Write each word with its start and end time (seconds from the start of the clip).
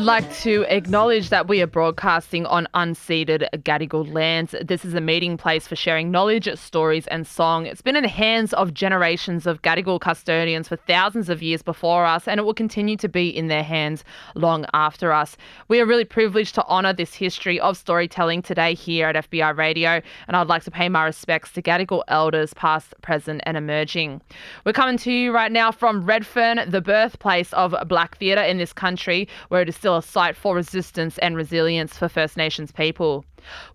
I'd 0.00 0.06
like 0.06 0.34
to 0.38 0.64
acknowledge 0.74 1.28
that 1.28 1.46
we 1.46 1.60
are 1.60 1.66
broadcasting 1.66 2.46
on 2.46 2.66
unceded 2.72 3.46
Gadigal 3.64 4.10
lands. 4.10 4.54
This 4.64 4.82
is 4.82 4.94
a 4.94 5.00
meeting 5.00 5.36
place 5.36 5.68
for 5.68 5.76
sharing 5.76 6.10
knowledge, 6.10 6.48
stories, 6.58 7.06
and 7.08 7.26
song. 7.26 7.66
It's 7.66 7.82
been 7.82 7.96
in 7.96 8.04
the 8.04 8.08
hands 8.08 8.54
of 8.54 8.72
generations 8.72 9.46
of 9.46 9.60
Gadigal 9.60 10.00
custodians 10.00 10.68
for 10.68 10.76
thousands 10.76 11.28
of 11.28 11.42
years 11.42 11.60
before 11.60 12.06
us, 12.06 12.26
and 12.26 12.40
it 12.40 12.44
will 12.44 12.54
continue 12.54 12.96
to 12.96 13.10
be 13.10 13.28
in 13.28 13.48
their 13.48 13.62
hands 13.62 14.02
long 14.34 14.64
after 14.72 15.12
us. 15.12 15.36
We 15.68 15.80
are 15.80 15.86
really 15.86 16.06
privileged 16.06 16.54
to 16.54 16.64
honour 16.64 16.94
this 16.94 17.12
history 17.12 17.60
of 17.60 17.76
storytelling 17.76 18.40
today 18.40 18.72
here 18.72 19.06
at 19.06 19.30
FBI 19.30 19.54
Radio, 19.54 20.00
and 20.28 20.34
I'd 20.34 20.48
like 20.48 20.64
to 20.64 20.70
pay 20.70 20.88
my 20.88 21.04
respects 21.04 21.52
to 21.52 21.60
Gadigal 21.60 22.04
elders, 22.08 22.54
past, 22.54 22.94
present, 23.02 23.42
and 23.44 23.54
emerging. 23.58 24.22
We're 24.64 24.72
coming 24.72 24.96
to 24.96 25.12
you 25.12 25.30
right 25.30 25.52
now 25.52 25.70
from 25.70 26.06
Redfern, 26.06 26.70
the 26.70 26.80
birthplace 26.80 27.52
of 27.52 27.74
black 27.86 28.16
theatre 28.16 28.40
in 28.40 28.56
this 28.56 28.72
country, 28.72 29.28
where 29.48 29.60
it 29.60 29.68
is 29.68 29.76
still 29.76 29.89
a 29.96 30.02
site 30.02 30.36
for 30.36 30.54
resistance 30.54 31.18
and 31.18 31.36
resilience 31.36 31.96
for 31.96 32.08
First 32.08 32.36
Nations 32.36 32.72
people. 32.72 33.24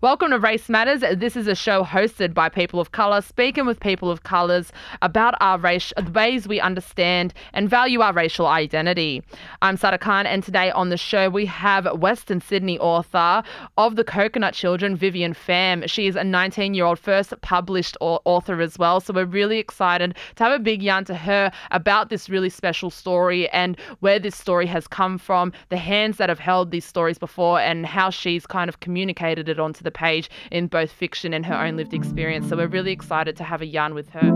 Welcome 0.00 0.30
to 0.30 0.38
Race 0.38 0.68
Matters. 0.68 1.02
This 1.18 1.36
is 1.36 1.46
a 1.46 1.54
show 1.54 1.82
hosted 1.82 2.34
by 2.34 2.48
people 2.48 2.80
of 2.80 2.92
colour, 2.92 3.20
speaking 3.20 3.66
with 3.66 3.80
people 3.80 4.10
of 4.10 4.22
colours 4.22 4.72
about 5.02 5.34
our 5.40 5.58
race, 5.58 5.92
the 5.96 6.10
ways 6.10 6.46
we 6.46 6.60
understand 6.60 7.34
and 7.52 7.68
value 7.68 8.00
our 8.00 8.12
racial 8.12 8.46
identity. 8.46 9.22
I'm 9.62 9.76
Sada 9.76 9.98
Khan, 9.98 10.26
and 10.26 10.42
today 10.42 10.70
on 10.70 10.90
the 10.90 10.96
show 10.96 11.28
we 11.28 11.46
have 11.46 11.86
Western 11.98 12.40
Sydney 12.40 12.78
author 12.78 13.42
of 13.76 13.96
The 13.96 14.04
Coconut 14.04 14.54
Children, 14.54 14.96
Vivian 14.96 15.34
Pham. 15.34 15.88
She 15.88 16.06
is 16.06 16.16
a 16.16 16.24
19 16.24 16.74
year 16.74 16.84
old 16.84 16.98
first 16.98 17.32
published 17.42 17.96
author 18.00 18.60
as 18.60 18.78
well, 18.78 19.00
so 19.00 19.12
we're 19.12 19.24
really 19.24 19.58
excited 19.58 20.16
to 20.36 20.44
have 20.44 20.52
a 20.52 20.58
big 20.58 20.82
yarn 20.82 21.04
to 21.06 21.14
her 21.14 21.50
about 21.70 22.10
this 22.10 22.28
really 22.28 22.50
special 22.50 22.90
story 22.90 23.48
and 23.50 23.78
where 24.00 24.18
this 24.18 24.36
story 24.36 24.66
has 24.66 24.86
come 24.86 25.18
from, 25.18 25.52
the 25.68 25.76
hands 25.76 26.16
that 26.18 26.28
have 26.28 26.38
held 26.38 26.70
these 26.70 26.84
stories 26.84 27.18
before, 27.18 27.60
and 27.60 27.86
how 27.86 28.10
she's 28.10 28.46
kind 28.46 28.68
of 28.68 28.80
communicated 28.80 29.48
it 29.48 29.55
onto 29.58 29.82
the 29.82 29.90
page 29.90 30.30
in 30.50 30.66
both 30.66 30.90
fiction 30.90 31.32
and 31.32 31.46
her 31.46 31.54
own 31.54 31.76
lived 31.76 31.94
experience. 31.94 32.48
So 32.48 32.56
we're 32.56 32.66
really 32.66 32.92
excited 32.92 33.36
to 33.36 33.44
have 33.44 33.62
a 33.62 33.66
yarn 33.66 33.94
with 33.94 34.08
her. 34.10 34.32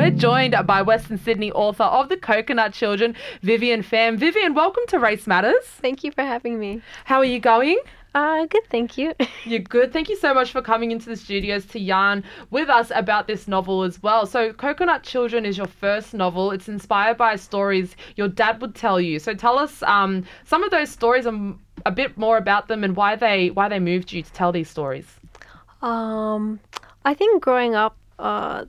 We're 0.00 0.10
joined 0.10 0.56
by 0.66 0.80
Western 0.82 1.18
Sydney 1.18 1.52
author 1.52 1.84
of 1.84 2.08
The 2.08 2.16
Coconut 2.16 2.72
Children, 2.72 3.14
Vivian 3.42 3.82
Pham. 3.82 4.18
Vivian, 4.18 4.54
welcome 4.54 4.84
to 4.88 4.98
Race 4.98 5.26
Matters. 5.26 5.62
Thank 5.62 6.02
you 6.02 6.10
for 6.10 6.22
having 6.22 6.58
me. 6.58 6.80
How 7.04 7.18
are 7.18 7.24
you 7.24 7.38
going? 7.38 7.78
Uh, 8.14 8.44
good, 8.46 8.64
thank 8.70 8.98
you. 8.98 9.14
You're 9.44 9.60
good. 9.60 9.92
Thank 9.92 10.08
you 10.08 10.16
so 10.16 10.34
much 10.34 10.50
for 10.50 10.60
coming 10.60 10.90
into 10.90 11.08
the 11.08 11.16
studios 11.16 11.64
to 11.66 11.78
yarn 11.78 12.24
with 12.50 12.68
us 12.68 12.90
about 12.94 13.28
this 13.28 13.46
novel 13.46 13.84
as 13.84 14.02
well. 14.02 14.26
So, 14.26 14.52
Coconut 14.52 15.04
Children 15.04 15.46
is 15.46 15.56
your 15.56 15.68
first 15.68 16.12
novel. 16.12 16.50
It's 16.50 16.68
inspired 16.68 17.16
by 17.16 17.36
stories 17.36 17.94
your 18.16 18.26
dad 18.26 18.60
would 18.60 18.74
tell 18.74 19.00
you. 19.00 19.20
So, 19.20 19.32
tell 19.34 19.58
us 19.58 19.82
um, 19.84 20.24
some 20.44 20.64
of 20.64 20.72
those 20.72 20.90
stories 20.90 21.24
and 21.24 21.58
a 21.86 21.92
bit 21.92 22.18
more 22.18 22.36
about 22.36 22.66
them 22.66 22.82
and 22.82 22.96
why 22.96 23.14
they 23.14 23.50
why 23.50 23.68
they 23.68 23.78
moved 23.78 24.12
you 24.12 24.22
to 24.22 24.32
tell 24.32 24.50
these 24.50 24.68
stories. 24.68 25.06
Um, 25.80 26.58
I 27.04 27.14
think 27.14 27.42
growing 27.42 27.76
up, 27.76 27.96
uh, 28.18 28.64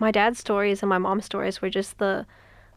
my 0.00 0.10
dad's 0.10 0.40
stories 0.40 0.82
and 0.82 0.88
my 0.88 0.98
mom's 0.98 1.24
stories 1.24 1.62
were 1.62 1.70
just 1.70 1.98
the 1.98 2.26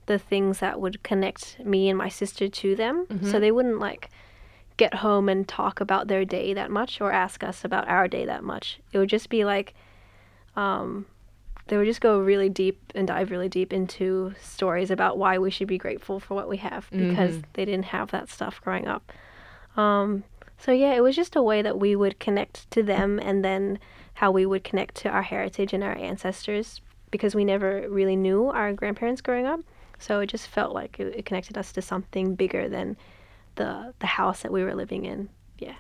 the 0.05 0.19
things 0.19 0.59
that 0.59 0.79
would 0.79 1.01
connect 1.01 1.59
me 1.65 1.89
and 1.89 1.97
my 1.97 2.09
sister 2.09 2.47
to 2.47 2.75
them. 2.75 3.07
So 3.23 3.39
they 3.39 3.51
wouldn't 3.51 3.79
like 3.79 4.11
get 4.77 4.95
home 4.95 5.29
and 5.29 5.47
talk 5.47 5.79
about 5.79 6.07
their 6.07 6.25
day 6.25 6.53
that 6.53 6.69
much 6.69 6.99
or 6.99 7.11
ask 7.11 7.43
us 7.43 7.63
about 7.63 7.87
our 7.87 8.07
day 8.07 8.25
that 8.25 8.43
much. 8.43 8.79
It 8.91 8.97
would 8.97 9.09
just 9.09 9.29
be 9.29 9.45
like 9.45 9.73
um, 10.55 11.05
they 11.67 11.77
would 11.77 11.87
just 11.87 12.01
go 12.01 12.19
really 12.19 12.49
deep 12.49 12.93
and 12.93 13.07
dive 13.07 13.31
really 13.31 13.49
deep 13.49 13.73
into 13.73 14.33
stories 14.41 14.91
about 14.91 15.17
why 15.17 15.37
we 15.37 15.49
should 15.49 15.67
be 15.67 15.77
grateful 15.77 16.19
for 16.19 16.35
what 16.35 16.47
we 16.47 16.57
have 16.57 16.87
because 16.91 17.41
they 17.53 17.65
didn't 17.65 17.85
have 17.85 18.11
that 18.11 18.29
stuff 18.29 18.61
growing 18.61 18.87
up. 18.87 19.11
Um, 19.75 20.23
so 20.57 20.71
yeah, 20.71 20.93
it 20.93 21.01
was 21.01 21.15
just 21.15 21.35
a 21.35 21.41
way 21.41 21.61
that 21.61 21.79
we 21.79 21.95
would 21.95 22.19
connect 22.19 22.69
to 22.71 22.83
them 22.83 23.19
and 23.19 23.43
then 23.43 23.79
how 24.15 24.31
we 24.31 24.45
would 24.45 24.63
connect 24.63 24.95
to 24.95 25.09
our 25.09 25.23
heritage 25.23 25.73
and 25.73 25.83
our 25.83 25.97
ancestors 25.97 26.81
because 27.11 27.35
we 27.35 27.43
never 27.43 27.87
really 27.89 28.15
knew 28.15 28.47
our 28.47 28.71
grandparents 28.73 29.21
growing 29.21 29.45
up. 29.45 29.59
So 29.99 30.19
it 30.19 30.27
just 30.27 30.47
felt 30.47 30.73
like 30.73 30.99
it, 30.99 31.15
it 31.15 31.25
connected 31.25 31.57
us 31.57 31.71
to 31.73 31.81
something 31.81 32.35
bigger 32.35 32.69
than 32.69 32.95
the 33.55 33.93
the 33.99 34.07
house 34.07 34.41
that 34.41 34.51
we 34.51 34.63
were 34.63 34.75
living 34.75 35.05
in. 35.05 35.29
Yeah. 35.57 35.75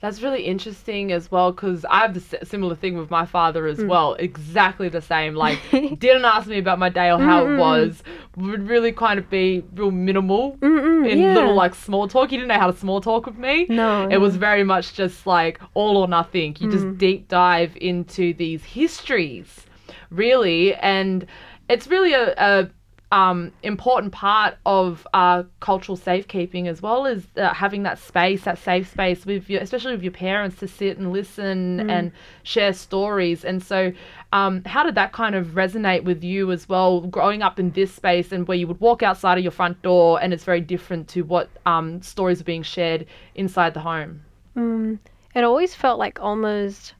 That's 0.00 0.20
really 0.20 0.42
interesting 0.42 1.12
as 1.12 1.30
well 1.30 1.52
because 1.52 1.84
I 1.88 2.00
have 2.00 2.14
the 2.14 2.44
similar 2.44 2.74
thing 2.74 2.96
with 2.98 3.08
my 3.08 3.24
father 3.24 3.68
as 3.68 3.78
well. 3.84 4.14
Exactly 4.14 4.88
the 4.88 5.00
same. 5.00 5.36
Like, 5.36 5.60
didn't 5.70 6.24
ask 6.24 6.48
me 6.48 6.58
about 6.58 6.80
my 6.80 6.88
day 6.88 7.08
or 7.12 7.20
how 7.20 7.46
it 7.46 7.56
was. 7.56 8.02
Would 8.36 8.68
really 8.68 8.90
kind 8.90 9.20
of 9.20 9.30
be 9.30 9.62
real 9.76 9.92
minimal 9.92 10.58
in 10.60 11.18
yeah. 11.20 11.34
little 11.34 11.54
like 11.54 11.76
small 11.76 12.08
talk. 12.08 12.30
He 12.30 12.36
didn't 12.36 12.48
know 12.48 12.58
how 12.58 12.72
to 12.72 12.76
small 12.76 13.00
talk 13.00 13.26
with 13.26 13.38
me. 13.38 13.66
No, 13.68 14.08
It 14.10 14.16
was 14.16 14.34
very 14.34 14.64
much 14.64 14.94
just 14.94 15.24
like 15.24 15.60
all 15.74 15.96
or 15.96 16.08
nothing. 16.08 16.56
You 16.58 16.66
Mm. 16.66 16.72
just 16.72 16.98
deep 16.98 17.28
dive 17.28 17.76
into 17.80 18.34
these 18.34 18.64
histories, 18.64 19.66
really, 20.10 20.74
and 20.74 21.26
it's 21.68 21.86
really 21.86 22.12
a. 22.12 22.34
a 22.36 22.70
um, 23.12 23.52
important 23.62 24.10
part 24.10 24.56
of 24.64 25.06
uh, 25.12 25.42
cultural 25.60 25.96
safekeeping 25.96 26.66
as 26.66 26.80
well 26.80 27.06
as 27.06 27.26
uh, 27.36 27.52
having 27.52 27.82
that 27.82 27.98
space, 27.98 28.44
that 28.44 28.56
safe 28.56 28.90
space 28.90 29.26
with 29.26 29.50
your, 29.50 29.60
especially 29.60 29.92
with 29.92 30.02
your 30.02 30.12
parents 30.12 30.56
to 30.60 30.66
sit 30.66 30.96
and 30.96 31.12
listen 31.12 31.88
and 31.90 32.10
share 32.42 32.72
stories. 32.72 33.44
And 33.44 33.62
so, 33.62 33.92
um, 34.32 34.64
how 34.64 34.82
did 34.82 34.94
that 34.94 35.12
kind 35.12 35.34
of 35.34 35.48
resonate 35.48 36.04
with 36.04 36.24
you 36.24 36.50
as 36.52 36.70
well, 36.70 37.02
growing 37.02 37.42
up 37.42 37.60
in 37.60 37.70
this 37.72 37.92
space 37.92 38.32
and 38.32 38.48
where 38.48 38.56
you 38.56 38.66
would 38.66 38.80
walk 38.80 39.02
outside 39.02 39.36
of 39.36 39.44
your 39.44 39.50
front 39.52 39.82
door 39.82 40.18
and 40.22 40.32
it's 40.32 40.44
very 40.44 40.62
different 40.62 41.06
to 41.08 41.20
what 41.20 41.50
um, 41.66 42.00
stories 42.00 42.40
are 42.40 42.44
being 42.44 42.62
shared 42.62 43.04
inside 43.34 43.74
the 43.74 43.80
home? 43.80 44.22
Mm, 44.56 44.98
it 45.34 45.44
always 45.44 45.74
felt 45.74 45.98
like 45.98 46.18
almost 46.18 46.94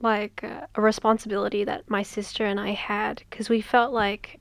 like 0.00 0.44
uh, 0.44 0.66
a 0.76 0.80
responsibility 0.80 1.64
that 1.64 1.90
my 1.90 2.04
sister 2.04 2.44
and 2.44 2.60
I 2.60 2.70
had 2.70 3.24
because 3.28 3.48
we 3.48 3.60
felt 3.60 3.92
like 3.92 4.38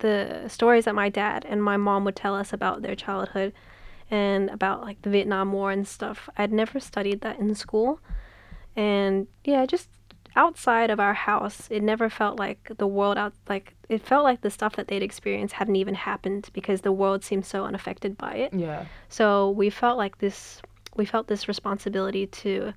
the 0.00 0.48
stories 0.48 0.84
that 0.84 0.94
my 0.94 1.08
dad 1.08 1.46
and 1.48 1.62
my 1.62 1.76
mom 1.76 2.04
would 2.04 2.16
tell 2.16 2.34
us 2.34 2.52
about 2.52 2.82
their 2.82 2.94
childhood 2.94 3.52
and 4.10 4.50
about 4.50 4.82
like 4.82 5.00
the 5.02 5.10
Vietnam 5.10 5.52
War 5.52 5.70
and 5.70 5.86
stuff. 5.86 6.28
I'd 6.36 6.52
never 6.52 6.80
studied 6.80 7.20
that 7.20 7.38
in 7.38 7.54
school. 7.54 8.00
And 8.76 9.28
yeah, 9.44 9.64
just 9.66 9.88
outside 10.36 10.90
of 10.90 11.00
our 11.00 11.14
house, 11.14 11.68
it 11.70 11.82
never 11.82 12.08
felt 12.08 12.38
like 12.38 12.70
the 12.76 12.86
world 12.86 13.18
out 13.18 13.32
like 13.48 13.74
it 13.88 14.02
felt 14.02 14.24
like 14.24 14.40
the 14.40 14.50
stuff 14.50 14.76
that 14.76 14.88
they'd 14.88 15.02
experienced 15.02 15.54
hadn't 15.54 15.76
even 15.76 15.94
happened 15.94 16.50
because 16.52 16.80
the 16.80 16.92
world 16.92 17.24
seemed 17.24 17.46
so 17.46 17.64
unaffected 17.64 18.16
by 18.16 18.34
it. 18.34 18.52
Yeah. 18.52 18.84
So 19.08 19.50
we 19.50 19.70
felt 19.70 19.98
like 19.98 20.18
this 20.18 20.60
we 20.96 21.04
felt 21.04 21.28
this 21.28 21.48
responsibility 21.48 22.26
to 22.26 22.72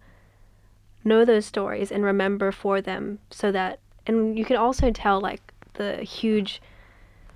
know 1.04 1.26
those 1.26 1.46
stories 1.46 1.92
and 1.92 2.04
remember 2.04 2.52
for 2.52 2.82
them 2.82 3.20
so 3.30 3.52
that 3.52 3.80
and 4.08 4.38
you 4.38 4.46
can 4.46 4.58
also 4.58 4.92
tell 4.92 5.20
like 5.20 5.42
the 5.74 5.98
huge 5.98 6.62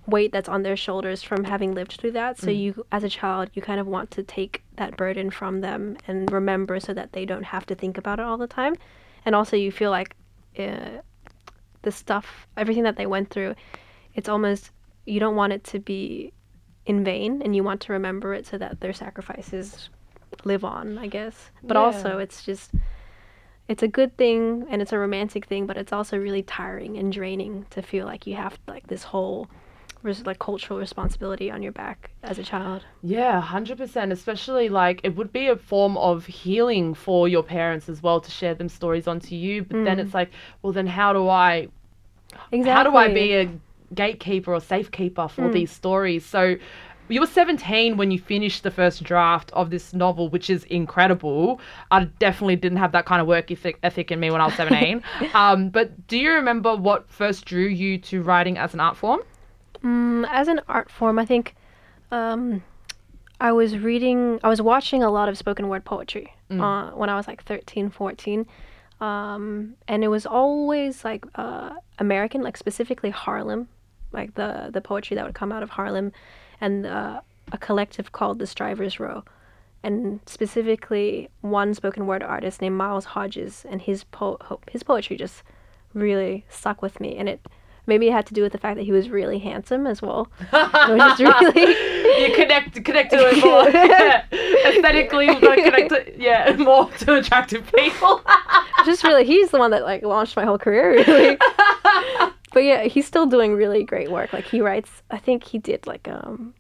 weight 0.08 0.32
that's 0.32 0.50
on 0.50 0.64
their 0.64 0.78
shoulders 0.78 1.22
from 1.22 1.44
having 1.44 1.74
lived 1.74 1.94
through 1.94 2.12
that. 2.12 2.40
So 2.40 2.50
you 2.50 2.86
as 2.92 3.04
a 3.04 3.10
child 3.10 3.50
you 3.54 3.62
kind 3.62 3.80
of 3.80 3.88
want 3.88 4.10
to 4.12 4.24
take 4.24 4.64
that 4.78 4.96
burden 4.98 5.30
from 5.30 5.62
them 5.62 5.98
and 6.08 6.32
remember 6.32 6.80
so 6.80 6.94
that 6.94 7.12
they 7.12 7.26
don't 7.26 7.44
have 7.44 7.66
to 7.68 7.76
think 7.76 7.98
about 7.98 8.20
it 8.20 8.24
all 8.24 8.38
the 8.38 8.48
time. 8.48 8.76
And 9.26 9.36
also 9.36 9.58
you 9.58 9.72
feel 9.72 9.92
like 9.92 10.16
uh, 10.58 11.02
the 11.82 11.92
stuff 11.92 12.48
everything 12.56 12.84
that 12.84 12.96
they 12.96 13.06
went 13.06 13.30
through 13.30 13.54
it's 14.16 14.28
almost 14.28 14.72
you 15.06 15.20
don't 15.20 15.36
want 15.36 15.54
it 15.54 15.64
to 15.64 15.80
be 15.80 16.34
in 16.86 17.04
vain 17.04 17.42
and 17.42 17.56
you 17.56 17.64
want 17.64 17.82
to 17.82 17.94
remember 17.94 18.34
it 18.34 18.46
so 18.46 18.58
that 18.58 18.80
their 18.80 18.94
sacrifices 18.94 19.90
live 20.44 20.64
on, 20.64 20.98
I 20.98 21.08
guess. 21.08 21.52
But 21.64 21.78
also 21.78 22.18
it's 22.18 22.44
just 22.44 22.72
it's 23.68 23.84
a 23.84 23.88
good 23.88 24.16
thing 24.18 24.66
and 24.70 24.82
it's 24.82 24.94
a 24.94 24.98
romantic 24.98 25.46
thing, 25.46 25.66
but 25.66 25.78
it's 25.78 25.92
also 25.92 26.18
really 26.18 26.44
tiring 26.44 26.98
and 26.98 27.12
draining 27.12 27.66
to 27.72 27.82
feel 27.82 28.06
like 28.06 28.26
you 28.26 28.36
have 28.36 28.58
like 28.68 28.88
this 28.88 29.04
whole 29.04 29.50
res- 30.04 30.26
like 30.26 30.40
cultural 30.40 30.80
responsibility 30.80 31.50
on 31.52 31.62
your 31.64 31.72
back 31.72 32.12
as 32.24 32.40
a 32.40 32.44
child. 32.44 32.84
Yeah, 33.02 33.42
hundred 33.42 33.78
percent. 33.78 34.12
Especially 34.12 34.70
like 34.70 35.02
it 35.04 35.16
would 35.16 35.32
be 35.32 35.48
a 35.48 35.56
form 35.56 35.98
of 35.98 36.26
healing 36.26 36.94
for 36.94 37.28
your 37.28 37.44
parents 37.44 37.90
as 37.90 38.02
well 38.02 38.22
to 38.22 38.32
share 38.32 38.54
them 38.54 38.70
stories 38.70 39.08
onto 39.08 39.36
you. 39.36 39.64
But 39.64 39.84
then 39.84 40.00
it's 40.00 40.14
like, 40.14 40.32
well, 40.62 40.74
then 40.74 40.88
how 40.88 41.14
do 41.14 41.28
I 41.28 41.68
exactly. 42.52 42.72
how 42.72 42.84
do 42.84 42.96
I 42.96 43.14
be 43.14 43.34
a 43.34 43.50
gatekeeper 43.94 44.54
or 44.54 44.62
safekeeper 44.62 45.28
for 45.28 45.50
these 45.50 45.72
stories? 45.72 46.26
So 46.26 46.58
you 47.10 47.22
were 47.22 47.28
17 47.28 47.96
when 47.96 48.12
you 48.12 48.20
finished 48.20 48.64
the 48.64 48.72
first 48.72 49.04
draft 49.04 49.50
of 49.52 49.70
this 49.70 49.94
novel, 49.94 50.30
which 50.30 50.50
is 50.50 50.66
incredible. 50.66 51.62
I 51.90 52.06
definitely 52.06 52.58
didn't 52.58 52.80
have 52.80 52.92
that 52.92 53.06
kind 53.06 53.22
of 53.22 53.28
work 53.28 53.50
ethic, 53.50 53.80
ethic 53.84 54.12
in 54.12 54.20
me 54.20 54.30
when 54.30 54.42
I 54.42 54.46
was 54.46 54.56
17. 54.56 55.02
um, 55.34 55.70
but 55.70 56.08
do 56.08 56.18
you 56.18 56.34
remember 56.34 56.76
what 56.76 57.10
first 57.10 57.46
drew 57.46 57.66
you 57.66 57.98
to 58.00 58.22
writing 58.22 58.58
as 58.58 58.74
an 58.74 58.82
art 58.82 58.98
form? 58.98 59.22
Mm, 59.88 60.28
as 60.30 60.50
an 60.50 60.60
art 60.68 60.90
form, 60.92 61.18
I 61.18 61.26
think 61.26 61.56
um, 62.12 62.64
I 63.40 63.54
was 63.54 63.78
reading, 63.78 64.40
I 64.44 64.50
was 64.50 64.62
watching 64.62 65.02
a 65.02 65.10
lot 65.10 65.30
of 65.30 65.38
spoken 65.38 65.70
word 65.70 65.86
poetry 65.86 66.34
uh, 66.62 66.92
when 66.92 67.10
I 67.10 67.16
was 67.16 67.28
like 67.28 67.44
13, 67.44 67.90
14. 67.90 68.46
Um, 69.00 69.76
and 69.88 70.04
it 70.04 70.10
was 70.10 70.26
always 70.26 71.06
like 71.06 71.26
uh, 71.36 71.76
American, 72.00 72.42
like 72.42 72.58
specifically 72.58 73.12
Harlem, 73.12 73.70
like 74.12 74.34
the, 74.36 74.70
the 74.74 74.82
poetry 74.82 75.16
that 75.16 75.26
would 75.26 75.36
come 75.36 75.52
out 75.52 75.64
of 75.64 75.70
Harlem, 75.70 76.12
and 76.60 76.86
uh, 76.86 77.22
a 77.52 77.58
collective 77.58 78.12
called 78.12 78.40
the 78.40 78.48
Strivers 78.48 79.00
Row. 79.00 79.24
And 79.84 80.20
specifically, 80.26 81.30
one 81.42 81.74
spoken 81.76 82.08
word 82.08 82.24
artist 82.24 82.60
named 82.62 82.76
Miles 82.76 83.06
Hodges, 83.06 83.66
and 83.70 83.82
his 83.82 84.04
po- 84.06 84.40
his 84.70 84.84
poetry 84.84 85.16
just 85.16 85.44
really 85.94 86.44
stuck 86.50 86.82
with 86.82 87.00
me. 87.00 87.16
And 87.16 87.30
it 87.30 87.40
maybe 87.88 88.08
it 88.10 88.12
had 88.12 88.26
to 88.28 88.34
do 88.34 88.44
with 88.44 88.52
the 88.52 88.58
fact 88.58 88.76
that 88.78 88.84
he 88.84 88.92
was 88.92 89.10
really 89.10 89.40
handsome 89.40 89.88
as 89.88 90.02
well. 90.02 90.30
Was 90.52 91.20
really 91.20 91.74
You 92.28 92.36
connect 92.36 92.84
connect 92.86 93.10
to 93.12 93.18
it 93.20 93.44
more 93.44 93.68
aesthetically. 94.72 95.28
Got 95.28 95.56
to 95.56 95.64
connect 95.64 95.90
to, 95.90 96.22
yeah 96.22 96.56
more 96.58 96.90
to 96.92 97.16
attractive 97.16 97.70
people. 97.74 98.22
just 98.86 99.04
really 99.04 99.26
he's 99.26 99.50
the 99.52 99.58
one 99.58 99.72
that 99.72 99.84
like 99.84 100.04
launched 100.04 100.36
my 100.36 100.46
whole 100.46 100.58
career 100.58 100.92
really 100.92 101.38
but 102.54 102.60
yeah 102.64 102.84
he's 102.84 103.06
still 103.06 103.26
doing 103.26 103.54
really 103.54 103.84
great 103.84 104.10
work 104.10 104.32
like 104.32 104.46
he 104.46 104.62
writes 104.62 105.04
i 105.12 105.18
think 105.18 105.44
he 105.44 105.58
did 105.58 105.86
like 105.86 106.08
um 106.08 106.54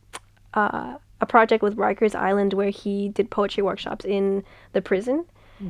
uh, 0.53 0.95
a 1.21 1.25
project 1.25 1.63
with 1.63 1.75
rikers 1.77 2.15
island 2.15 2.53
where 2.53 2.69
he 2.69 3.09
did 3.09 3.29
poetry 3.31 3.63
workshops 3.63 4.03
in 4.03 4.43
the 4.73 4.81
prison 4.81 5.25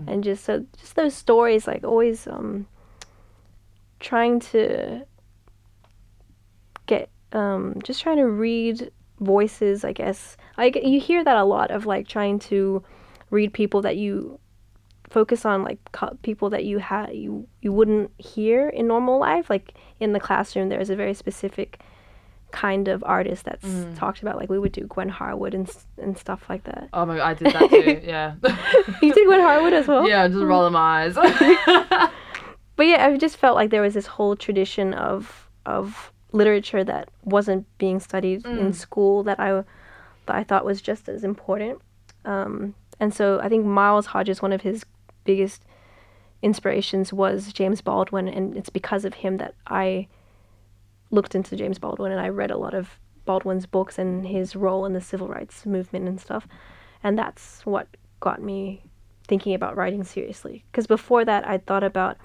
and 0.08 0.24
just 0.24 0.44
so 0.44 0.66
just 0.80 0.96
those 0.96 1.14
stories 1.14 1.68
like 1.68 1.84
always 1.84 2.28
um 2.28 2.66
trying 4.00 4.40
to 4.40 5.02
get 6.88 7.10
um 7.34 7.76
just 7.84 8.02
trying 8.02 8.18
to 8.18 8.28
read 8.28 8.92
voices 9.20 9.84
i 9.84 9.92
guess 9.92 10.38
g- 10.60 10.82
you 10.88 11.00
hear 11.00 11.24
that 11.24 11.38
a 11.38 11.44
lot 11.44 11.70
of 11.72 11.86
like 11.86 12.08
trying 12.08 12.40
to 12.40 12.84
read 13.30 13.52
people 13.54 13.82
that 13.82 13.98
you 13.98 14.40
focus 15.10 15.46
on 15.46 15.64
like 15.64 15.80
co- 15.94 16.18
people 16.22 16.50
that 16.50 16.66
you 16.66 16.78
had 16.80 17.14
you 17.14 17.48
you 17.62 17.72
wouldn't 17.72 18.12
hear 18.18 18.68
in 18.70 18.88
normal 18.88 19.20
life 19.20 19.50
like 19.50 19.74
in 20.00 20.12
the 20.14 20.20
classroom 20.20 20.70
there's 20.70 20.90
a 20.90 20.96
very 20.96 21.14
specific 21.14 21.80
kind 22.52 22.88
of 22.88 23.04
artist 23.04 23.44
that's 23.44 23.68
talked 23.98 24.22
about 24.22 24.38
like 24.38 24.50
we 24.50 24.58
would 24.60 24.72
do 24.72 24.86
Gwen 24.88 25.10
Harwood 25.10 25.54
and 25.54 25.70
and 25.98 26.18
stuff 26.18 26.46
like 26.48 26.64
that. 26.64 26.88
Oh 26.94 27.06
my 27.06 27.18
god, 27.18 27.28
I 27.28 27.34
did 27.34 27.54
that 27.54 27.70
too. 27.70 28.02
Yeah. 28.08 28.36
You 29.02 29.14
did 29.14 29.28
Gwen 29.28 29.42
Harwood 29.42 29.74
as 29.74 29.86
well? 29.88 30.08
yeah, 30.08 30.26
just 30.30 30.40
rolling 30.42 30.72
my 30.74 31.04
eyes. 31.08 31.16
But 32.78 32.86
yeah, 32.86 33.06
I 33.08 33.18
just 33.18 33.38
felt 33.38 33.56
like 33.56 33.70
there 33.72 33.82
was 33.82 33.96
this 33.96 34.06
whole 34.06 34.36
tradition 34.36 34.94
of 34.94 35.50
of 35.66 36.14
literature 36.38 36.84
that 36.84 37.10
wasn't 37.24 37.66
being 37.78 38.00
studied 38.00 38.46
in 38.46 38.74
school 38.74 39.24
that 39.24 39.40
I 39.40 39.64
that 40.26 40.36
I 40.36 40.44
thought 40.44 40.66
was 40.66 40.82
just 40.82 41.10
as 41.10 41.24
important. 41.24 41.82
Um, 42.26 42.76
and 43.00 43.14
so 43.14 43.40
I 43.40 43.50
think 43.50 43.66
Miles 43.66 44.08
Hodges, 44.08 44.42
one 44.42 44.54
of 44.54 44.62
his 44.62 44.86
biggest 45.24 45.64
inspirations 46.42 47.14
was 47.14 47.54
James 47.54 47.82
Baldwin, 47.82 48.28
and 48.28 48.58
it's 48.58 48.70
because 48.70 49.06
of 49.06 49.16
him 49.16 49.38
that 49.38 49.56
I 49.68 50.08
looked 51.12 51.36
into 51.36 51.56
James 51.56 51.80
Baldwin 51.80 52.12
and 52.12 52.22
I 52.22 52.30
read 52.30 52.52
a 52.52 52.58
lot 52.58 52.74
of 52.74 53.00
Baldwin's 53.26 53.66
books 53.66 53.98
and 53.98 54.28
his 54.28 54.56
role 54.56 54.86
in 54.86 54.94
the 54.94 55.02
civil 55.02 55.28
rights 55.28 55.66
movement 55.66 56.08
and 56.08 56.20
stuff. 56.20 56.48
And 57.04 57.18
that's 57.18 57.66
what 57.66 57.88
got 58.20 58.42
me 58.42 58.84
thinking 59.28 59.54
about 59.54 59.78
writing 59.78 60.04
seriously. 60.04 60.66
Because 60.72 60.88
before 60.88 61.24
that, 61.26 61.48
I 61.48 61.60
thought 61.60 61.84
about 61.84 62.18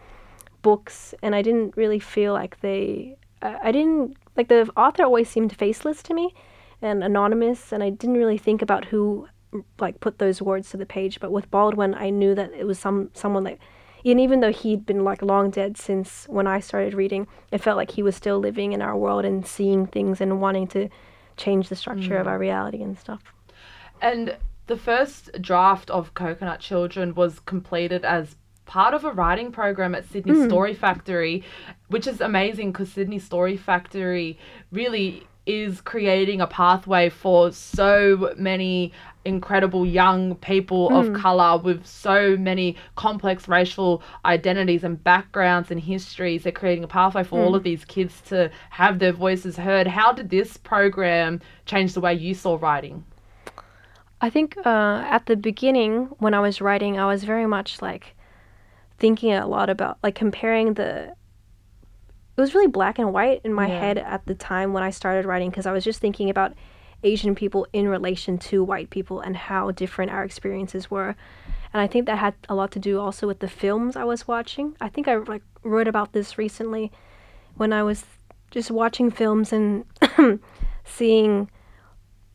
books 0.63 1.15
and 1.23 1.35
I 1.35 1.43
didn't 1.43 1.77
really 1.77 1.99
feel 1.99 2.33
like 2.33 2.61
they, 2.61 3.17
I, 3.43 3.69
I 3.69 3.73
didn't, 3.73 4.17
like 4.37 4.49
the 4.49 4.71
author 4.77 5.03
always 5.05 5.29
seemed 5.29 5.57
faceless 5.57 6.03
to 6.05 6.15
me 6.15 6.35
and 6.81 7.03
anonymous, 7.05 7.73
and 7.73 7.83
I 7.83 7.91
didn't 7.91 8.17
really 8.17 8.39
think 8.39 8.63
about 8.63 8.87
who 8.87 9.29
like 9.79 10.01
put 10.01 10.19
those 10.19 10.41
words 10.41 10.71
to 10.71 10.77
the 10.77 10.87
page. 10.87 11.21
But 11.21 11.33
with 11.33 11.51
Baldwin, 11.51 11.95
I 11.95 12.11
knew 12.11 12.35
that 12.35 12.53
it 12.53 12.67
was 12.67 12.79
some 12.79 13.11
someone 13.15 13.45
that, 13.45 13.59
and 14.05 14.21
even 14.21 14.41
though 14.41 14.53
he'd 14.53 14.87
been 14.87 15.05
like 15.05 15.23
long 15.23 15.51
dead 15.51 15.77
since 15.77 16.27
when 16.29 16.47
I 16.47 16.61
started 16.61 16.95
reading, 16.95 17.27
it 17.51 17.59
felt 17.59 17.77
like 17.77 17.93
he 17.93 18.03
was 18.03 18.17
still 18.17 18.39
living 18.39 18.73
in 18.73 18.83
our 18.83 18.97
world 18.97 19.25
and 19.25 19.47
seeing 19.47 19.87
things 19.87 20.21
and 20.21 20.41
wanting 20.41 20.67
to 20.69 20.89
change 21.37 21.69
the 21.69 21.77
structure 21.77 22.17
of 22.17 22.27
mm. 22.27 22.31
our 22.31 22.39
reality 22.39 22.83
and 22.83 22.99
stuff. 22.99 23.23
And 24.01 24.37
the 24.67 24.77
first 24.77 25.31
draft 25.41 25.91
of 25.91 26.15
Coconut 26.15 26.61
Children 26.61 27.15
was 27.15 27.41
completed 27.41 28.05
as 28.05 28.37
part 28.73 28.95
of 28.95 29.05
a 29.05 29.13
writing 29.13 29.53
program 29.53 29.95
at 29.95 30.03
Sydney 30.09 30.33
hmm. 30.33 30.49
Story 30.49 30.73
Factory, 30.73 31.45
which 31.89 32.07
is 32.07 32.23
amazing 32.23 32.73
because 32.73 32.91
Sydney 32.91 33.19
Story 33.19 33.55
Factory 33.55 34.39
really 34.71 35.25
is 35.45 35.83
creating 35.83 36.41
a 36.41 36.47
pathway 36.47 37.11
for 37.11 37.53
so 37.53 38.33
many 38.39 38.91
incredible 39.27 39.85
young 39.85 40.37
people 40.37 40.89
of 40.97 41.09
hmm. 41.09 41.15
color 41.15 41.59
with 41.59 41.85
so 41.85 42.35
many 42.39 42.75
complex 42.97 43.47
racial 43.47 44.03
identities 44.25 44.85
and 44.85 45.05
backgrounds 45.05 45.71
and 45.71 45.79
histories. 45.79 46.45
They're 46.45 46.53
creating 46.53 46.85
a 46.85 46.89
pathway 46.89 47.25
for 47.25 47.43
all 47.43 47.51
hmm. 47.51 47.57
of 47.57 47.65
these 47.65 47.85
kids 47.85 48.23
to 48.29 48.51
have 48.71 49.01
their 49.01 49.13
voices 49.13 49.59
heard. 49.59 49.87
How 49.87 50.15
did 50.15 50.31
this 50.31 50.57
program 50.57 51.43
change 51.67 51.93
the 51.93 52.01
way 52.01 52.15
you 52.15 52.33
saw 52.33 52.57
writing? 52.59 53.05
I 54.23 54.31
think 54.31 54.57
uh, 54.65 55.05
at 55.11 55.27
the 55.27 55.37
beginning, 55.37 56.07
when 56.21 56.33
I 56.33 56.41
was 56.41 56.63
writing, 56.63 56.99
I 56.99 57.05
was 57.05 57.25
very 57.25 57.47
much 57.47 57.83
like 57.83 58.15
thinking 59.03 59.33
a 59.33 59.47
lot 59.49 59.69
about 59.69 59.99
like 60.03 60.15
comparing 60.15 60.75
the. 60.75 61.13
It 62.37 62.41
was 62.41 62.55
really 62.55 62.69
black 62.69 62.99
and 63.01 63.13
white 63.13 63.41
in 63.45 63.53
my 63.53 63.67
Yeah. 63.69 63.81
head 63.81 63.99
at 63.99 64.25
the 64.27 64.35
time 64.35 64.73
when 64.73 64.83
I 64.85 64.91
started 64.91 65.27
writing 65.27 65.51
because 65.51 65.67
I 65.67 65.73
was 65.73 65.85
just 65.85 66.01
thinking 66.01 66.31
about 66.31 66.53
Asian 67.03 67.35
people 67.35 67.67
in 67.73 67.89
relation 67.89 68.39
to 68.39 68.63
white 68.65 68.91
people 68.91 69.21
and 69.21 69.37
how 69.37 69.73
different 69.73 70.13
our 70.13 70.23
experiences 70.25 70.89
were. 70.91 71.17
And 71.75 71.81
I 71.83 71.87
think 71.89 72.07
that 72.07 72.19
had 72.19 72.35
a 72.49 72.55
lot 72.55 72.71
to 72.73 72.79
do 72.79 73.01
also 73.01 73.27
with 73.27 73.41
the 73.41 73.49
films 73.49 73.97
I 73.97 74.05
was 74.05 74.29
watching. 74.29 74.77
I 74.81 74.89
think 74.89 75.09
I 75.09 75.17
like 75.17 75.43
wrote 75.65 75.89
about 75.89 76.13
this 76.13 76.39
recently 76.39 76.93
when 77.57 77.73
I 77.73 77.83
was 77.83 78.05
just 78.53 78.71
watching 78.71 79.11
films 79.11 79.53
and 79.53 79.85
seeing 80.85 81.51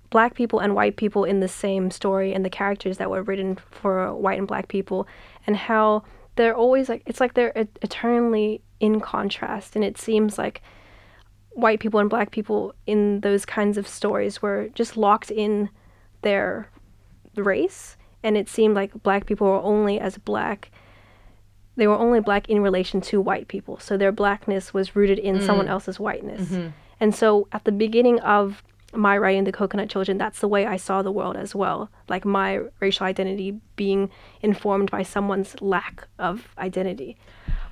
black 0.10 0.36
people 0.36 0.60
and 0.60 0.76
white 0.76 0.98
people 0.98 1.24
in 1.24 1.40
the 1.40 1.48
same 1.48 1.92
story 1.92 2.34
and 2.34 2.44
the 2.44 2.50
characters 2.50 2.98
that 2.98 3.10
were 3.10 3.24
written 3.24 3.56
for 3.72 4.14
white 4.14 4.38
and 4.38 4.48
black 4.48 4.68
people 4.68 5.08
and 5.48 5.56
how 5.56 6.04
they're 6.38 6.56
always 6.56 6.88
like 6.88 7.04
it's 7.06 7.20
like 7.20 7.34
they're 7.34 7.52
eternally 7.82 8.62
in 8.80 9.00
contrast 9.00 9.76
and 9.76 9.84
it 9.84 9.98
seems 9.98 10.38
like 10.38 10.62
white 11.50 11.80
people 11.80 12.00
and 12.00 12.10
black 12.10 12.32
people 12.32 12.74
in 12.86 13.20
those 13.22 13.46
kinds 13.46 13.78
of 13.78 13.88
stories 13.88 14.42
were 14.42 14.70
just 14.76 14.96
locked 14.96 15.32
in 15.32 15.70
their 16.22 16.70
race 17.36 17.98
and 18.24 18.38
it 18.38 18.48
seemed 18.48 18.76
like 18.76 18.92
black 19.04 19.26
people 19.26 19.48
were 19.48 19.62
only 19.62 20.00
as 20.00 20.18
black 20.20 20.72
they 21.76 21.88
were 21.88 21.98
only 21.98 22.20
black 22.20 22.50
in 22.50 22.62
relation 22.62 23.02
to 23.02 23.20
white 23.20 23.48
people 23.48 23.80
so 23.80 23.98
their 23.98 24.12
blackness 24.12 24.74
was 24.74 24.96
rooted 24.96 25.20
in 25.20 25.42
someone 25.42 25.68
mm. 25.68 25.72
else's 25.72 26.00
whiteness. 26.00 26.50
Mm-hmm. 26.50 26.70
And 27.00 27.14
so 27.14 27.48
at 27.52 27.64
the 27.64 27.72
beginning 27.72 28.20
of 28.22 28.64
my 28.94 29.18
writing 29.18 29.44
the 29.44 29.52
coconut 29.52 29.90
children 29.90 30.18
that's 30.18 30.40
the 30.40 30.48
way 30.48 30.66
i 30.66 30.78
saw 30.78 31.02
the 31.02 31.12
world 31.12 31.36
as 31.36 31.54
well. 31.54 31.90
Like 32.08 32.26
my 32.26 32.62
racial 32.80 33.06
identity 33.06 33.60
being 33.76 34.10
informed 34.42 34.92
by 34.92 35.04
someone's 35.04 35.60
lack 35.62 36.08
of 36.20 36.48
identity. 36.58 37.18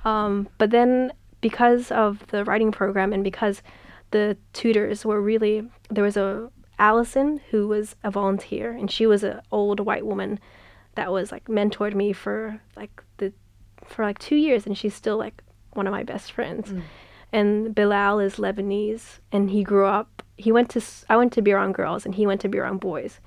Um, 0.04 0.48
but 0.58 0.70
then 0.70 1.12
because 1.40 1.90
of 1.90 2.26
the 2.28 2.44
writing 2.44 2.72
program 2.72 3.12
and 3.12 3.24
because 3.24 3.62
the 4.10 4.36
tutors 4.52 5.04
were 5.04 5.20
really 5.20 5.68
there 5.90 6.04
was 6.04 6.16
a 6.16 6.50
allison 6.78 7.40
who 7.50 7.66
was 7.66 7.96
a 8.04 8.10
volunteer 8.10 8.70
and 8.72 8.90
she 8.90 9.06
was 9.06 9.24
an 9.24 9.40
old 9.50 9.80
white 9.80 10.06
woman 10.06 10.38
that 10.94 11.10
was 11.10 11.32
like 11.32 11.46
mentored 11.46 11.94
me 11.94 12.12
for 12.12 12.60
like 12.76 13.02
the 13.16 13.32
for 13.84 14.04
like 14.04 14.18
two 14.18 14.36
years 14.36 14.66
and 14.66 14.76
she's 14.76 14.94
still 14.94 15.16
like 15.16 15.42
one 15.72 15.86
of 15.86 15.92
my 15.92 16.02
best 16.02 16.32
friends. 16.32 16.72
And 17.32 17.74
bilal 17.74 18.20
is 18.20 18.36
lebanese 18.36 19.18
and 19.32 19.50
he 19.50 19.62
grew 19.62 19.86
up 19.86 20.22
he 20.36 20.52
went 20.52 20.70
to 20.70 20.82
I 21.08 21.16
went 21.16 21.32
to 21.34 21.42
Birrong 21.42 21.72
girls 21.72 22.04
and 22.06 22.14
he 22.14 22.26
went 22.26 22.40
to 22.42 22.48
Birrong 22.48 22.78
boys. 22.78 23.20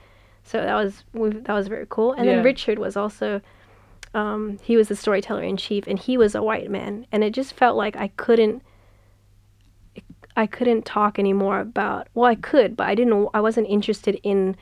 So 0.44 0.62
that 0.62 0.76
was 0.76 1.04
that 1.14 1.54
was 1.54 1.68
very 1.68 1.86
cool. 1.90 2.14
And 2.14 2.26
Yeah. 2.26 2.36
then 2.36 2.44
richard 2.44 2.80
was 2.80 2.96
also 2.98 3.42
um, 4.14 4.58
he 4.64 4.76
was 4.76 4.88
the 4.88 4.96
storyteller 4.96 5.44
in 5.44 5.56
chief 5.58 5.86
and 5.88 6.00
he 6.00 6.18
was 6.18 6.34
a 6.36 6.42
white 6.42 6.72
man. 6.72 7.06
And 7.12 7.24
it 7.24 7.34
just 7.34 7.54
felt 7.54 7.76
like 7.78 7.96
i 7.96 8.08
couldn't 8.18 8.62
i 10.38 10.46
couldn't 10.48 10.86
talk 10.86 11.20
anymore 11.20 11.60
about 11.60 12.08
well 12.14 12.26
i 12.26 12.36
could 12.36 12.78
but 12.78 12.88
i 12.88 12.96
didn't 12.96 13.28
i 13.34 13.42
wasn't 13.42 13.68
interested 13.68 14.18
in 14.24 14.56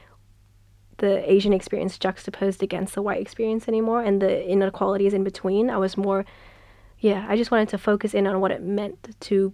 the 0.97 1.29
asian 1.31 1.53
experience 1.53 1.97
juxtaposed 1.99 2.63
against 2.63 2.95
the 2.95 3.01
white 3.01 3.21
experience 3.21 3.67
anymore 3.67 4.01
and 4.01 4.21
the 4.21 4.47
inequalities 4.49 5.13
in 5.13 5.23
between. 5.23 5.69
I 5.69 5.77
was 5.77 5.95
more 5.95 6.25
yeah 6.99 7.25
i 7.29 7.35
just 7.35 7.51
wanted 7.51 7.69
to 7.69 7.77
focus 7.77 8.13
in 8.15 8.25
on 8.25 8.41
what 8.41 8.49
it 8.51 8.63
meant 8.63 9.15
to 9.19 9.53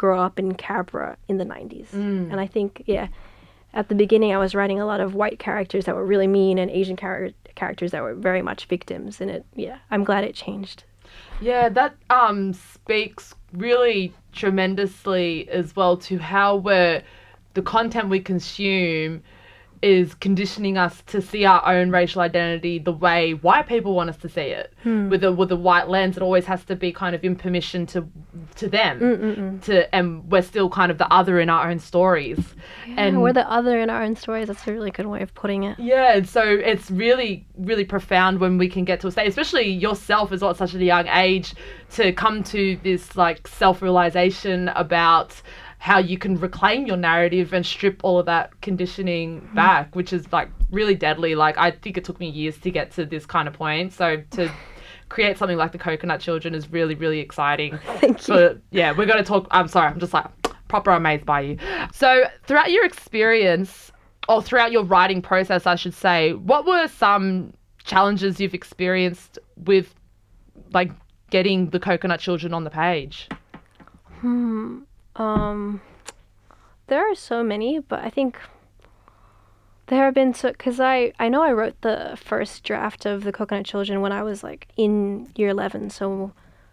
grow 0.00 0.18
up 0.18 0.38
in 0.38 0.54
Cabra 0.54 1.18
in 1.28 1.36
the 1.36 1.44
90s. 1.44 1.92
And 1.92 2.40
I 2.40 2.46
think, 2.46 2.82
yeah, 2.86 3.08
at 3.74 3.90
the 3.90 3.94
beginning 3.94 4.32
I 4.32 4.38
was 4.38 4.54
writing 4.54 4.80
a 4.80 4.86
lot 4.86 4.98
of 4.98 5.14
white 5.14 5.38
characters 5.38 5.84
that 5.84 5.94
were 5.94 6.06
really 6.06 6.26
mean 6.26 6.56
and 6.58 6.70
Asian 6.70 6.96
char- 6.96 7.32
characters 7.54 7.90
that 7.90 8.02
were 8.02 8.14
very 8.14 8.40
much 8.40 8.64
victims. 8.64 9.20
And 9.20 9.30
it, 9.30 9.44
yeah, 9.54 9.76
I'm 9.90 10.02
glad 10.02 10.24
it 10.24 10.34
changed. 10.34 10.84
Yeah, 11.42 11.68
that 11.68 11.96
um 12.08 12.54
speaks 12.54 13.34
really 13.52 14.14
tremendously 14.32 15.46
as 15.50 15.76
well 15.76 15.98
to 16.08 16.16
how 16.16 16.56
we're 16.56 17.02
the 17.52 17.62
content 17.62 18.08
we 18.08 18.20
consume 18.20 19.22
is 19.82 20.14
conditioning 20.14 20.76
us 20.76 21.02
to 21.06 21.20
see 21.20 21.44
our 21.44 21.64
own 21.66 21.90
racial 21.90 22.20
identity 22.20 22.78
the 22.78 22.92
way 22.92 23.32
white 23.34 23.66
people 23.66 23.94
want 23.94 24.10
us 24.10 24.16
to 24.16 24.28
see 24.28 24.40
it 24.40 24.72
hmm. 24.82 25.08
with 25.08 25.24
a 25.24 25.32
with 25.32 25.50
a 25.52 25.56
white 25.56 25.88
lens 25.88 26.16
it 26.16 26.22
always 26.22 26.46
has 26.46 26.64
to 26.64 26.76
be 26.76 26.92
kind 26.92 27.14
of 27.14 27.22
in 27.24 27.36
permission 27.36 27.86
to 27.86 28.06
to 28.56 28.68
them 28.68 29.00
mm, 29.00 29.18
mm, 29.18 29.36
mm. 29.36 29.62
to 29.62 29.94
and 29.94 30.30
we're 30.30 30.42
still 30.42 30.68
kind 30.68 30.90
of 30.90 30.98
the 30.98 31.12
other 31.12 31.40
in 31.40 31.48
our 31.48 31.70
own 31.70 31.78
stories 31.78 32.54
And 32.86 32.98
and 32.98 33.22
we're 33.22 33.32
the 33.32 33.50
other 33.50 33.80
in 33.80 33.90
our 33.90 34.02
own 34.02 34.16
stories. 34.16 34.48
That's 34.48 34.66
a 34.66 34.72
really 34.72 34.90
good 34.90 35.06
way 35.06 35.22
of 35.22 35.34
putting 35.34 35.64
it. 35.64 35.78
yeah, 35.78 36.16
and 36.16 36.28
so 36.28 36.42
it's 36.42 36.90
really, 36.90 37.46
really 37.58 37.84
profound 37.84 38.40
when 38.40 38.58
we 38.58 38.68
can 38.68 38.84
get 38.84 39.00
to 39.00 39.08
a 39.08 39.10
state, 39.10 39.28
especially 39.28 39.68
yourself 39.68 40.32
as 40.32 40.42
well 40.42 40.50
at 40.50 40.56
such 40.56 40.74
a 40.74 40.84
young 40.84 41.06
age, 41.08 41.54
to 41.92 42.12
come 42.12 42.42
to 42.44 42.78
this 42.82 43.16
like 43.16 43.46
self 43.48 43.82
realization 43.82 44.68
about 44.68 45.40
how 45.80 45.98
you 45.98 46.18
can 46.18 46.38
reclaim 46.38 46.86
your 46.86 46.98
narrative 46.98 47.54
and 47.54 47.64
strip 47.64 48.00
all 48.04 48.18
of 48.18 48.26
that 48.26 48.60
conditioning 48.60 49.40
mm-hmm. 49.40 49.54
back, 49.54 49.96
which 49.96 50.12
is 50.12 50.30
like 50.30 50.50
really 50.70 50.94
deadly. 50.94 51.34
Like 51.34 51.56
I 51.56 51.70
think 51.70 51.96
it 51.96 52.04
took 52.04 52.20
me 52.20 52.28
years 52.28 52.58
to 52.58 52.70
get 52.70 52.90
to 52.92 53.06
this 53.06 53.24
kind 53.24 53.48
of 53.48 53.54
point. 53.54 53.94
So 53.94 54.22
to 54.32 54.52
create 55.08 55.38
something 55.38 55.56
like 55.56 55.72
the 55.72 55.78
Coconut 55.78 56.20
Children 56.20 56.54
is 56.54 56.70
really, 56.70 56.94
really 56.94 57.18
exciting. 57.18 57.78
Thank 57.96 58.28
you. 58.28 58.34
But 58.34 58.58
yeah, 58.70 58.92
we're 58.96 59.06
gonna 59.06 59.24
talk. 59.24 59.48
I'm 59.50 59.68
sorry, 59.68 59.88
I'm 59.88 59.98
just 59.98 60.12
like 60.12 60.26
proper 60.68 60.90
amazed 60.90 61.24
by 61.24 61.40
you. 61.40 61.58
So 61.94 62.24
throughout 62.46 62.70
your 62.70 62.84
experience, 62.84 63.90
or 64.28 64.42
throughout 64.42 64.70
your 64.70 64.84
writing 64.84 65.22
process, 65.22 65.66
I 65.66 65.76
should 65.76 65.94
say, 65.94 66.34
what 66.34 66.66
were 66.66 66.88
some 66.88 67.54
challenges 67.84 68.38
you've 68.38 68.54
experienced 68.54 69.38
with, 69.64 69.94
like, 70.72 70.92
getting 71.30 71.70
the 71.70 71.80
Coconut 71.80 72.20
Children 72.20 72.54
on 72.54 72.64
the 72.64 72.70
page? 72.70 73.28
Hmm. 74.20 74.80
Um, 75.16 75.80
there 76.86 77.10
are 77.10 77.14
so 77.14 77.42
many, 77.42 77.78
but 77.78 78.00
I 78.00 78.10
think 78.10 78.38
there 79.86 80.04
have 80.04 80.14
been 80.14 80.34
so 80.34 80.52
because 80.52 80.78
I 80.80 81.12
I 81.18 81.28
know 81.28 81.42
I 81.42 81.52
wrote 81.52 81.80
the 81.80 82.16
first 82.20 82.62
draft 82.64 83.06
of 83.06 83.24
the 83.24 83.32
Coconut 83.32 83.66
Children 83.66 84.00
when 84.00 84.12
I 84.12 84.22
was 84.22 84.42
like 84.42 84.68
in 84.76 85.30
year 85.34 85.48
eleven, 85.48 85.90
so 85.90 86.32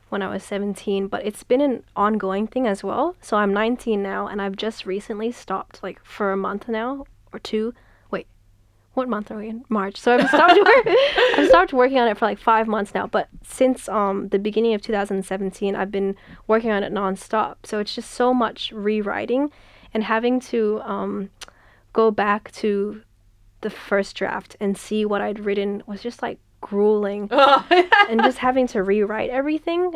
when 0.09 0.21
I 0.21 0.29
was 0.29 0.43
seventeen. 0.43 1.07
But 1.07 1.25
it's 1.25 1.43
been 1.43 1.61
an 1.61 1.83
ongoing 1.95 2.47
thing 2.47 2.67
as 2.67 2.83
well. 2.83 3.15
So 3.21 3.37
I'm 3.37 3.53
nineteen 3.53 4.03
now, 4.03 4.27
and 4.27 4.41
I've 4.41 4.55
just 4.55 4.85
recently 4.85 5.31
stopped 5.31 5.81
like 5.81 6.03
for 6.03 6.31
a 6.31 6.37
month 6.37 6.67
now 6.67 7.05
or 7.33 7.39
two. 7.39 7.73
What 8.97 9.07
month 9.09 9.29
are 9.29 9.37
we 9.37 9.49
in? 9.49 9.63
March. 9.69 9.97
So 9.97 10.15
I've 10.15 10.27
stopped 10.27 10.57
work- 10.57 10.87
I've 11.37 11.49
stopped 11.49 11.71
working 11.71 11.99
on 11.99 12.07
it 12.07 12.17
for 12.17 12.25
like 12.25 12.39
five 12.39 12.67
months 12.67 12.95
now. 12.95 13.05
But 13.05 13.27
since 13.43 13.87
um 13.87 14.29
the 14.29 14.39
beginning 14.39 14.73
of 14.73 14.81
2017, 14.81 15.75
I've 15.75 15.91
been 15.91 16.15
working 16.47 16.71
on 16.71 16.81
it 16.81 16.91
nonstop. 16.91 17.57
So 17.63 17.77
it's 17.77 17.93
just 17.93 18.09
so 18.09 18.33
much 18.33 18.71
rewriting, 18.71 19.51
and 19.93 20.03
having 20.03 20.39
to 20.51 20.81
um 20.83 21.29
go 21.93 22.09
back 22.09 22.49
to 22.53 23.03
the 23.61 23.69
first 23.69 24.15
draft 24.15 24.55
and 24.59 24.75
see 24.75 25.05
what 25.05 25.21
I'd 25.21 25.41
written 25.45 25.83
was 25.85 26.01
just 26.01 26.23
like 26.23 26.39
grueling 26.61 27.27
and 27.31 28.19
just 28.23 28.39
having 28.39 28.65
to 28.69 28.81
rewrite 28.81 29.29
everything. 29.29 29.93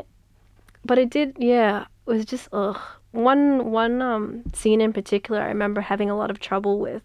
But 0.85 0.99
it 0.99 1.09
did, 1.09 1.37
yeah, 1.39 1.81
it 1.81 1.87
was 2.11 2.23
just 2.23 2.49
ugh. 2.53 2.77
One 3.13 3.71
one 3.71 3.99
um 4.03 4.43
scene 4.53 4.79
in 4.79 4.93
particular 4.93 5.41
I 5.41 5.47
remember 5.47 5.81
having 5.81 6.11
a 6.11 6.15
lot 6.15 6.29
of 6.29 6.39
trouble 6.39 6.77
with 6.77 7.01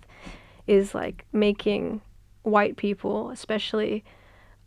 is 0.67 0.95
like 0.95 1.25
making 1.33 2.01
white 2.43 2.77
people, 2.77 3.31
especially. 3.31 4.05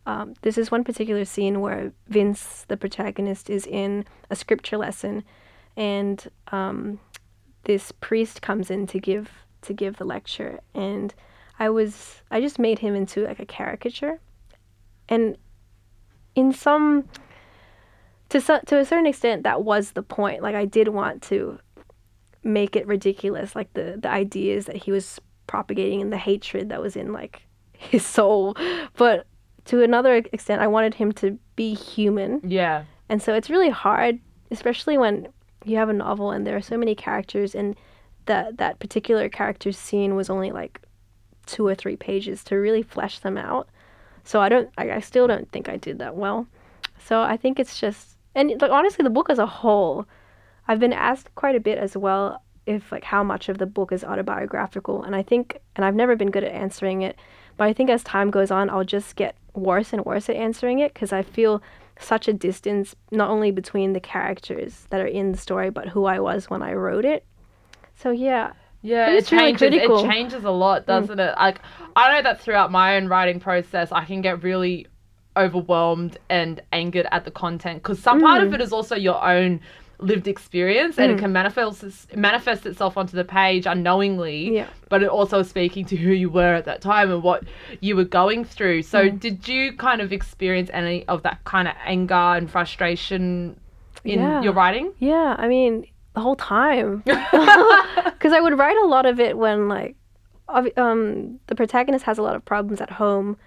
Um, 0.06 0.34
this 0.42 0.58
is 0.58 0.72
one 0.72 0.84
particular 0.84 1.26
scene 1.26 1.62
where 1.62 1.92
Vince, 2.08 2.66
the 2.68 2.78
protagonist, 2.78 3.50
is 3.50 3.68
in 3.68 4.06
a 4.30 4.36
scripture 4.36 4.78
lesson, 4.78 5.24
and 5.78 6.28
um, 6.52 7.00
this 7.66 7.92
priest 7.92 8.42
comes 8.42 8.72
in 8.72 8.88
to 8.88 9.00
give 9.00 9.30
to 9.62 9.74
give 9.74 9.98
the 9.98 10.06
lecture, 10.06 10.60
and 10.74 11.14
I 11.60 11.70
was 11.70 12.22
I 12.32 12.42
just 12.42 12.60
made 12.60 12.80
him 12.80 12.96
into 12.96 13.26
like 13.26 13.40
a 13.40 13.46
caricature, 13.46 14.20
and 15.08 15.38
in 16.36 16.54
some 16.54 17.06
to 18.30 18.40
so, 18.40 18.60
to 18.66 18.78
a 18.78 18.86
certain 18.86 19.06
extent 19.06 19.44
that 19.44 19.64
was 19.64 19.92
the 19.92 20.04
point. 20.04 20.42
Like 20.42 20.56
I 20.56 20.66
did 20.66 20.88
want 20.88 21.22
to 21.24 21.60
make 22.44 22.76
it 22.76 22.88
ridiculous, 22.88 23.56
like 23.56 23.74
the 23.74 23.98
the 24.02 24.10
ideas 24.10 24.66
that 24.66 24.78
he 24.78 24.92
was 24.92 25.20
propagating 25.50 26.00
and 26.02 26.14
the 26.14 26.18
hatred 26.18 26.70
that 26.70 26.80
was 26.80 26.96
in 26.96 27.12
like 27.12 27.42
his 27.74 28.06
soul, 28.06 28.56
but 28.96 29.26
to 29.66 29.82
another 29.84 30.16
extent, 30.16 30.62
I 30.62 30.68
wanted 30.68 30.94
him 30.94 31.12
to 31.14 31.38
be 31.56 31.74
human. 31.74 32.40
yeah. 32.44 32.86
And 33.10 33.22
so 33.22 33.34
it's 33.34 33.50
really 33.50 33.72
hard, 33.72 34.20
especially 34.52 34.98
when 34.98 35.28
you 35.66 35.78
have 35.78 35.90
a 35.90 35.94
novel 35.94 36.30
and 36.30 36.46
there 36.46 36.56
are 36.56 36.62
so 36.62 36.78
many 36.78 36.94
characters 36.94 37.56
and 37.56 37.76
that 38.26 38.58
that 38.58 38.78
particular 38.80 39.28
character's 39.30 39.78
scene 39.78 40.16
was 40.16 40.30
only 40.30 40.52
like 40.52 40.82
two 41.48 41.66
or 41.66 41.74
three 41.74 41.96
pages 41.96 42.44
to 42.44 42.56
really 42.56 42.84
flesh 42.84 43.18
them 43.20 43.38
out. 43.38 43.68
So 44.24 44.40
I 44.40 44.50
don't 44.50 44.70
I, 44.78 44.92
I 44.92 45.00
still 45.00 45.26
don't 45.26 45.52
think 45.52 45.68
I 45.68 45.78
did 45.78 45.98
that 46.00 46.16
well. 46.16 46.46
So 47.04 47.22
I 47.22 47.36
think 47.38 47.60
it's 47.60 47.80
just 47.80 48.18
and 48.36 48.62
like 48.62 48.72
honestly 48.72 49.04
the 49.04 49.10
book 49.10 49.32
as 49.32 49.40
a 49.40 49.48
whole, 49.48 50.06
I've 50.68 50.80
been 50.80 50.94
asked 50.94 51.34
quite 51.34 51.56
a 51.56 51.60
bit 51.60 51.80
as 51.80 51.98
well 51.98 52.44
if 52.70 52.92
like 52.92 53.04
how 53.04 53.24
much 53.24 53.50
of 53.50 53.58
the 53.58 53.66
book 53.66 53.92
is 53.92 54.04
autobiographical 54.04 55.04
and 55.04 55.16
I 55.16 55.24
think 55.24 55.60
and 55.76 55.84
I've 55.84 55.96
never 55.96 56.16
been 56.16 56.32
good 56.32 56.44
at 56.44 56.52
answering 56.54 57.02
it, 57.02 57.18
but 57.58 57.66
I 57.66 57.74
think 57.74 57.90
as 57.90 58.04
time 58.04 58.30
goes 58.32 58.52
on 58.52 58.70
I'll 58.70 58.84
just 58.84 59.16
get 59.16 59.36
worse 59.54 59.92
and 59.92 60.06
worse 60.06 60.30
at 60.30 60.36
answering 60.36 60.80
it 60.80 60.94
because 60.94 61.12
I 61.12 61.24
feel 61.24 61.62
such 62.00 62.28
a 62.28 62.34
distance 62.34 62.96
not 63.12 63.30
only 63.30 63.52
between 63.52 63.94
the 63.94 64.00
characters 64.00 64.86
that 64.90 65.02
are 65.02 65.08
in 65.08 65.32
the 65.32 65.38
story 65.38 65.70
but 65.70 65.90
who 65.90 66.06
I 66.06 66.20
was 66.20 66.50
when 66.50 66.62
I 66.62 66.74
wrote 66.74 67.06
it. 67.06 67.26
So 67.96 68.12
yeah, 68.12 68.54
Yeah, 68.82 69.10
It 69.10 69.16
it, 69.16 69.32
really 69.32 69.52
changes. 69.54 69.60
critical. 69.60 70.06
It 70.06 70.10
changes 70.10 70.44
a 70.46 70.52
lot, 70.52 70.84
mm. 70.84 70.86
doesn't 70.86 71.20
it? 71.20 71.34
Like 71.38 71.60
I 71.96 72.16
know 72.16 72.22
that 72.22 72.40
throughout 72.42 72.72
my 72.72 72.96
own 72.96 73.08
writing 73.08 73.40
process, 73.40 73.92
I 73.92 74.06
can 74.06 74.22
get 74.22 74.44
really 74.44 74.88
overwhelmed 75.36 76.18
and 76.30 76.62
angered 76.72 77.08
at 77.12 77.26
the 77.26 77.32
content 77.32 77.82
because 77.82 78.00
some 78.00 78.22
part 78.22 78.44
of 78.44 78.50
mm. 78.50 78.56
it 78.56 78.62
is 78.62 78.72
also 78.72 78.96
your 78.96 79.24
own 79.24 79.60
lived 80.00 80.28
experience 80.28 80.98
and 80.98 81.12
it 81.12 81.18
can 81.20 81.32
manifest 81.34 82.16
manifest 82.16 82.66
itself 82.66 82.96
onto 82.98 83.16
the 83.18 83.24
page 83.26 83.66
unknowingly 83.66 84.56
Yeah. 84.56 84.68
but 84.88 85.04
it 85.04 85.10
also 85.10 85.40
is 85.40 85.50
speaking 85.50 85.84
to 85.86 85.96
who 85.98 86.12
you 86.12 86.30
were 86.30 86.54
at 86.56 86.66
that 86.66 86.80
time 86.82 87.12
and 87.12 87.22
what 87.22 87.44
you 87.82 87.96
were 87.98 88.06
going 88.06 88.46
through 88.46 88.84
so 88.84 89.10
did 89.10 89.48
you 89.48 89.74
kind 89.74 90.00
of 90.00 90.14
experience 90.14 90.70
any 90.74 91.06
of 91.08 91.24
that 91.24 91.44
kind 91.44 91.68
of 91.68 91.74
anger 91.86 92.14
and 92.14 92.50
frustration 92.50 93.60
in 94.06 94.20
Yeah. 94.20 94.42
your 94.42 94.54
writing 94.54 94.94
Yeah, 95.00 95.36
I 95.38 95.48
mean, 95.50 95.86
the 96.14 96.22
whole 96.22 96.38
time. 96.38 97.04
Because 97.06 98.34
I 98.34 98.40
would 98.42 98.58
write 98.58 98.78
a 98.78 98.86
lot 98.88 99.06
of 99.06 99.20
it 99.20 99.38
when, 99.38 99.68
like, 99.70 99.96
um, 100.78 101.40
the 101.48 101.56
protagonist 101.56 102.06
has 102.06 102.18
a 102.18 102.22
lot 102.22 102.36
of 102.36 102.44
problems 102.46 102.82
at 102.82 102.90
home 102.92 103.38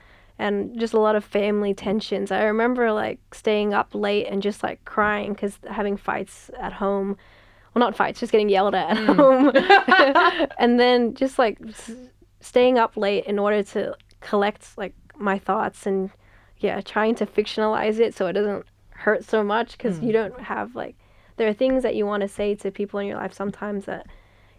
and 0.42 0.78
just 0.78 0.92
a 0.92 0.98
lot 0.98 1.14
of 1.14 1.24
family 1.24 1.72
tensions. 1.72 2.32
I 2.32 2.42
remember, 2.42 2.90
like, 2.92 3.20
staying 3.32 3.74
up 3.74 3.94
late 3.94 4.26
and 4.26 4.42
just, 4.42 4.62
like, 4.62 4.84
crying 4.84 5.32
because 5.32 5.58
having 5.70 5.96
fights 5.96 6.50
at 6.58 6.72
home. 6.72 7.16
Well, 7.72 7.80
not 7.80 7.96
fights, 7.96 8.20
just 8.20 8.32
getting 8.32 8.48
yelled 8.48 8.74
at 8.74 8.90
at 8.90 9.06
mm. 9.06 9.16
home. 9.16 10.48
and 10.58 10.80
then 10.80 11.14
just, 11.14 11.38
like, 11.38 11.58
s- 11.68 11.92
staying 12.40 12.76
up 12.76 12.96
late 12.96 13.24
in 13.26 13.38
order 13.38 13.62
to 13.62 13.94
collect, 14.20 14.76
like, 14.76 14.94
my 15.16 15.38
thoughts 15.38 15.86
and, 15.86 16.10
yeah, 16.58 16.80
trying 16.80 17.14
to 17.14 17.26
fictionalize 17.26 18.00
it 18.00 18.12
so 18.12 18.26
it 18.26 18.32
doesn't 18.32 18.66
hurt 18.90 19.24
so 19.24 19.44
much 19.44 19.78
because 19.78 20.00
mm. 20.00 20.06
you 20.06 20.12
don't 20.12 20.40
have, 20.40 20.74
like, 20.74 20.96
there 21.36 21.48
are 21.48 21.54
things 21.54 21.84
that 21.84 21.94
you 21.94 22.04
want 22.04 22.22
to 22.22 22.28
say 22.28 22.56
to 22.56 22.70
people 22.72 22.98
in 22.98 23.06
your 23.06 23.16
life 23.16 23.32
sometimes 23.32 23.84
that 23.84 24.06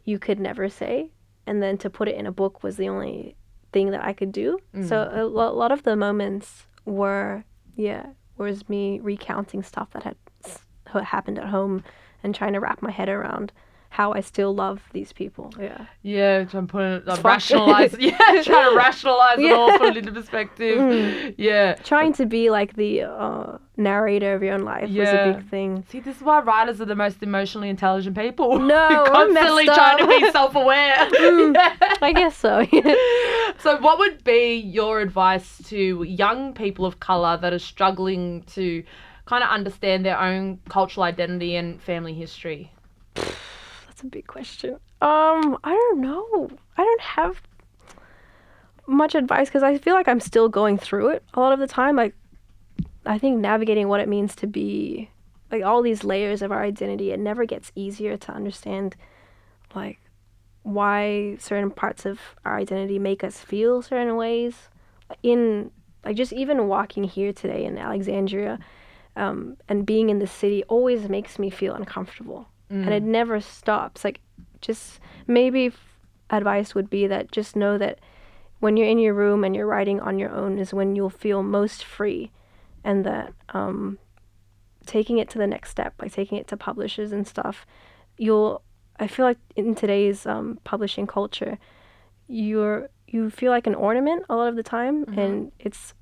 you 0.06 0.18
could 0.18 0.40
never 0.40 0.70
say 0.70 1.12
and 1.46 1.62
then 1.62 1.78
to 1.78 1.90
put 1.90 2.08
it 2.08 2.16
in 2.16 2.26
a 2.26 2.32
book 2.32 2.64
was 2.64 2.78
the 2.78 2.90
only 2.90 3.36
thing 3.74 3.92
that 3.92 4.04
i 4.04 4.14
could 4.14 4.32
do. 4.32 4.58
So 4.74 4.96
mm. 4.96 5.18
a 5.18 5.24
lo- 5.26 5.54
lot 5.54 5.72
of 5.72 5.84
the 5.84 5.96
moments 5.96 6.68
were 6.86 7.44
yeah 7.76 8.06
was 8.38 8.68
me 8.70 9.00
recounting 9.02 9.64
stuff 9.64 9.90
that 9.92 10.04
had 10.04 10.16
s- 10.46 10.66
happened 11.04 11.40
at 11.40 11.48
home 11.50 11.84
and 12.24 12.34
trying 12.34 12.54
to 12.54 12.60
wrap 12.60 12.82
my 12.82 12.92
head 12.92 13.10
around 13.10 13.52
how 14.00 14.12
i 14.12 14.22
still 14.22 14.54
love 14.56 14.82
these 14.92 15.14
people 15.14 15.54
yeah 15.60 15.86
Yeah, 16.02 16.44
trying 16.46 16.68
to 16.68 16.72
put 16.72 16.82
it, 16.84 17.06
like, 17.08 17.18
Fuck. 17.18 17.26
rationalize. 17.34 17.96
Yeah, 18.10 18.18
trying 18.50 18.72
to 18.72 18.76
rationalize 18.76 19.40
it 19.40 19.52
all, 19.54 19.70
Yeah. 19.70 19.78
put 19.78 19.90
it 19.96 19.98
into 19.98 20.12
perspective. 20.12 21.36
Yeah. 21.38 21.76
trying 21.92 22.14
to 22.14 22.26
be 22.26 22.50
like 22.50 22.76
the 22.76 23.04
uh, 23.04 23.58
narrator 23.78 24.34
of 24.34 24.42
your 24.44 24.56
own 24.56 24.64
life 24.74 24.90
was 24.90 25.10
a 25.10 25.34
big 25.36 25.50
thing 25.50 25.84
See, 25.90 26.00
this 26.00 26.18
is 26.18 26.24
why 26.24 26.40
writers 26.42 26.82
are 26.82 26.86
the 26.86 26.96
most 26.96 27.22
emotionally 27.22 27.70
intelligent 27.70 28.18
people. 28.18 28.58
No, 28.60 28.90
You're 28.94 29.08
I'm 29.16 29.34
constantly 29.36 29.66
messed 29.66 29.78
trying 29.78 29.98
to 30.00 30.08
be 30.08 30.32
self-aware. 30.32 30.98
Yeah. 31.14 31.78
i 32.02 32.12
guess 32.14 32.36
so 32.36 32.54
So, 33.60 33.78
what 33.80 34.00
would 34.00 34.24
be 34.24 34.56
your 34.58 35.00
advice 35.02 35.62
to 35.70 36.04
young 36.04 36.54
people 36.54 36.86
of 36.86 37.00
color 37.00 37.38
that 37.38 37.54
are 37.54 37.60
struggling 37.60 38.42
to 38.58 38.84
kind 39.26 39.44
of 39.44 39.50
understand 39.52 40.04
their 40.06 40.20
own 40.20 40.60
cultural 40.68 41.04
identity 41.04 41.56
and 41.56 41.80
family 41.82 42.14
history? 42.14 42.72
A 44.04 44.08
big 44.08 44.28
question. 44.28 44.74
Um, 45.02 45.58
I 45.64 45.72
don't 45.72 46.02
know. 46.02 46.50
I 46.78 46.84
don't 46.84 47.02
have 47.02 47.42
much 48.88 49.16
advice 49.16 49.48
because 49.48 49.64
I 49.64 49.78
feel 49.78 49.94
like 49.94 50.08
I'm 50.08 50.20
still 50.20 50.50
going 50.50 50.78
through 50.78 51.10
it 51.10 51.24
a 51.34 51.40
lot 51.40 51.54
of 51.54 51.60
the 51.60 51.68
time. 51.68 51.96
Like, 51.96 52.16
I 53.06 53.18
think 53.18 53.40
navigating 53.40 53.88
what 53.88 54.00
it 54.00 54.10
means 54.10 54.36
to 54.36 54.48
be 54.48 55.10
like 55.52 55.64
all 55.64 55.82
these 55.82 56.04
layers 56.04 56.42
of 56.42 56.52
our 56.52 56.64
identity, 56.64 57.12
it 57.12 57.20
never 57.20 57.46
gets 57.46 57.72
easier 57.76 58.18
to 58.18 58.32
understand, 58.32 58.96
like, 59.76 60.00
why 60.64 61.38
certain 61.40 61.70
parts 61.70 62.06
of 62.06 62.20
our 62.46 62.58
identity 62.58 62.98
make 62.98 63.24
us 63.24 63.38
feel 63.38 63.82
certain 63.82 64.16
ways. 64.16 64.70
In 65.22 65.72
like 66.04 66.16
just 66.16 66.34
even 66.34 66.68
walking 66.68 67.04
here 67.04 67.32
today 67.32 67.66
in 67.66 67.78
Alexandria, 67.78 68.60
um, 69.16 69.58
and 69.70 69.86
being 69.86 70.10
in 70.10 70.20
the 70.20 70.28
city 70.28 70.64
always 70.64 71.08
makes 71.08 71.38
me 71.38 71.50
feel 71.50 71.76
uncomfortable, 71.76 72.48
and 72.82 72.94
it 72.94 73.04
never 73.04 73.40
stops. 73.40 74.04
Like, 74.04 74.20
just 74.62 75.00
maybe 75.28 75.68
f- 75.68 76.00
advice 76.30 76.74
would 76.74 76.90
be 76.90 77.08
that 77.08 77.32
just 77.32 77.56
know 77.56 77.78
that 77.78 78.00
when 78.60 78.78
you're 78.78 78.88
in 78.88 79.00
your 79.00 79.14
room 79.14 79.44
and 79.44 79.56
you're 79.56 79.68
writing 79.68 80.00
on 80.00 80.18
your 80.20 80.32
own 80.32 80.58
is 80.58 80.74
when 80.74 80.96
you'll 80.96 81.10
feel 81.10 81.44
most 81.44 81.84
free, 81.84 82.32
and 82.84 83.06
that 83.06 83.34
um, 83.50 83.98
taking 84.86 85.18
it 85.18 85.30
to 85.30 85.38
the 85.38 85.48
next 85.48 85.70
step, 85.70 85.94
like 86.02 86.12
taking 86.14 86.38
it 86.38 86.48
to 86.48 86.58
publishers 86.58 87.12
and 87.12 87.28
stuff, 87.28 87.66
you'll. 88.18 88.62
I 89.00 89.08
feel 89.08 89.26
like 89.26 89.40
in 89.56 89.74
today's 89.76 90.26
um, 90.26 90.60
publishing 90.64 91.08
culture, 91.08 91.58
you're 92.28 92.90
you 93.08 93.30
feel 93.30 93.52
like 93.52 93.68
an 93.68 93.76
ornament 93.76 94.26
a 94.30 94.36
lot 94.36 94.48
of 94.48 94.56
the 94.56 94.64
time, 94.64 95.06
and 95.20 95.52
it's 95.60 95.94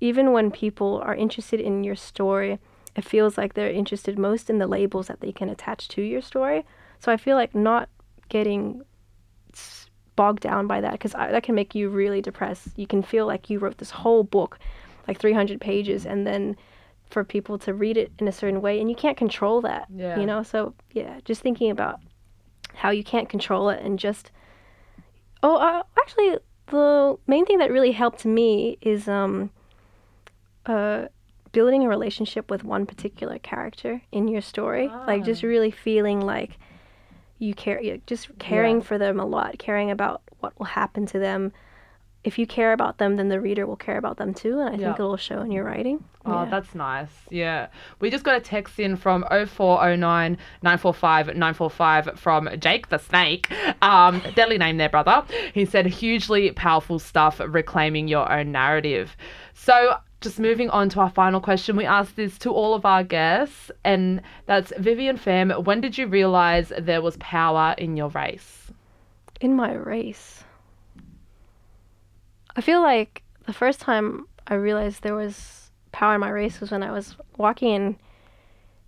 even 0.00 0.32
when 0.32 0.50
people 0.50 1.00
are 1.04 1.14
interested 1.14 1.60
in 1.60 1.84
your 1.84 1.96
story, 1.96 2.58
it 2.96 3.04
feels 3.04 3.36
like 3.36 3.54
they're 3.54 3.70
interested 3.70 4.18
most 4.18 4.48
in 4.48 4.58
the 4.58 4.66
labels 4.66 5.08
that 5.08 5.20
they 5.20 5.32
can 5.32 5.48
attach 5.48 5.88
to 5.88 6.02
your 6.02 6.22
story. 6.22 6.64
So 7.00 7.10
I 7.12 7.16
feel 7.16 7.36
like 7.36 7.54
not 7.54 7.88
getting 8.28 8.82
bogged 10.16 10.42
down 10.42 10.66
by 10.66 10.80
that 10.80 10.92
because 10.92 11.12
that 11.12 11.42
can 11.42 11.54
make 11.54 11.74
you 11.74 11.88
really 11.88 12.20
depressed. 12.20 12.68
You 12.76 12.86
can 12.86 13.02
feel 13.02 13.26
like 13.26 13.50
you 13.50 13.58
wrote 13.58 13.78
this 13.78 13.90
whole 13.90 14.22
book, 14.22 14.58
like 15.08 15.18
300 15.18 15.60
pages, 15.60 16.06
and 16.06 16.26
then 16.26 16.56
for 17.10 17.24
people 17.24 17.58
to 17.58 17.74
read 17.74 17.96
it 17.96 18.12
in 18.18 18.28
a 18.28 18.32
certain 18.32 18.60
way, 18.60 18.80
and 18.80 18.88
you 18.88 18.96
can't 18.96 19.16
control 19.16 19.60
that. 19.62 19.86
Yeah. 19.94 20.18
You 20.18 20.26
know, 20.26 20.42
so 20.42 20.74
yeah, 20.92 21.20
just 21.24 21.42
thinking 21.42 21.70
about 21.70 22.00
how 22.74 22.90
you 22.90 23.04
can't 23.04 23.28
control 23.28 23.68
it 23.70 23.82
and 23.82 23.98
just 23.98 24.30
oh, 25.42 25.56
uh, 25.56 25.82
actually, 25.98 26.38
the 26.68 27.16
main 27.26 27.44
thing 27.44 27.58
that 27.58 27.70
really 27.70 27.92
helped 27.92 28.24
me 28.24 28.78
is 28.80 29.06
um, 29.06 29.50
uh, 30.66 31.06
building 31.54 31.84
a 31.84 31.88
relationship 31.88 32.50
with 32.50 32.62
one 32.64 32.84
particular 32.84 33.38
character 33.38 34.02
in 34.12 34.28
your 34.28 34.42
story. 34.42 34.88
Like 35.06 35.24
just 35.24 35.42
really 35.42 35.70
feeling 35.70 36.20
like 36.20 36.58
you 37.38 37.54
care, 37.54 37.80
just 38.06 38.28
caring 38.38 38.82
for 38.82 38.98
them 38.98 39.18
a 39.18 39.24
lot, 39.24 39.58
caring 39.58 39.90
about 39.90 40.20
what 40.40 40.58
will 40.58 40.66
happen 40.66 41.06
to 41.06 41.18
them. 41.18 41.52
If 42.24 42.38
you 42.38 42.46
care 42.46 42.72
about 42.72 42.96
them, 42.96 43.16
then 43.16 43.28
the 43.28 43.38
reader 43.38 43.66
will 43.66 43.76
care 43.76 43.98
about 43.98 44.16
them 44.16 44.32
too, 44.32 44.58
and 44.58 44.70
I 44.70 44.72
Yeah. 44.78 44.86
think 44.86 44.98
it'll 44.98 45.18
show 45.18 45.40
in 45.42 45.50
your 45.50 45.62
writing. 45.64 46.02
Oh, 46.24 46.32
Yeah. 46.44 46.44
that's 46.46 46.74
nice. 46.74 47.10
Yeah. 47.28 47.66
We 48.00 48.08
just 48.08 48.24
got 48.24 48.34
a 48.34 48.40
text 48.40 48.80
in 48.80 48.96
from 48.96 49.26
0409 49.30 50.38
945 50.62 51.36
945 51.36 52.18
from 52.18 52.48
Jake 52.58 52.88
the 52.88 52.96
Snake. 52.98 53.52
Um, 53.82 54.22
deadly 54.34 54.56
name 54.56 54.78
there, 54.78 54.88
brother. 54.88 55.22
He 55.52 55.66
said, 55.66 55.84
hugely 55.86 56.50
powerful 56.52 56.98
stuff 56.98 57.42
reclaiming 57.46 58.08
your 58.08 58.30
own 58.32 58.52
narrative. 58.52 59.18
So, 59.52 59.96
just 60.24 60.40
moving 60.40 60.68
on 60.70 60.88
to 60.90 61.00
our 61.00 61.10
final 61.10 61.40
question, 61.40 61.76
we 61.76 61.86
asked 61.86 62.16
this 62.16 62.36
to 62.38 62.50
all 62.50 62.74
of 62.74 62.84
our 62.84 63.04
guests, 63.04 63.70
and 63.84 64.20
that's 64.46 64.72
Vivian 64.78 65.16
Pham. 65.16 65.64
When 65.64 65.80
did 65.80 65.96
you 65.96 66.06
realize 66.08 66.72
there 66.76 67.00
was 67.00 67.16
power 67.18 67.74
in 67.78 67.96
your 67.96 68.08
race? 68.08 68.64
in 69.44 69.54
my 69.54 69.72
race. 69.74 70.42
I 72.56 72.60
feel 72.60 72.80
like 72.80 73.22
the 73.46 73.52
first 73.52 73.80
time 73.80 74.26
I 74.46 74.54
realized 74.54 75.02
there 75.02 75.14
was 75.14 75.70
power 75.92 76.14
in 76.14 76.20
my 76.20 76.30
race 76.30 76.60
was 76.60 76.70
when 76.70 76.82
I 76.82 76.90
was 76.90 77.16
walking 77.36 77.74
in 77.74 77.96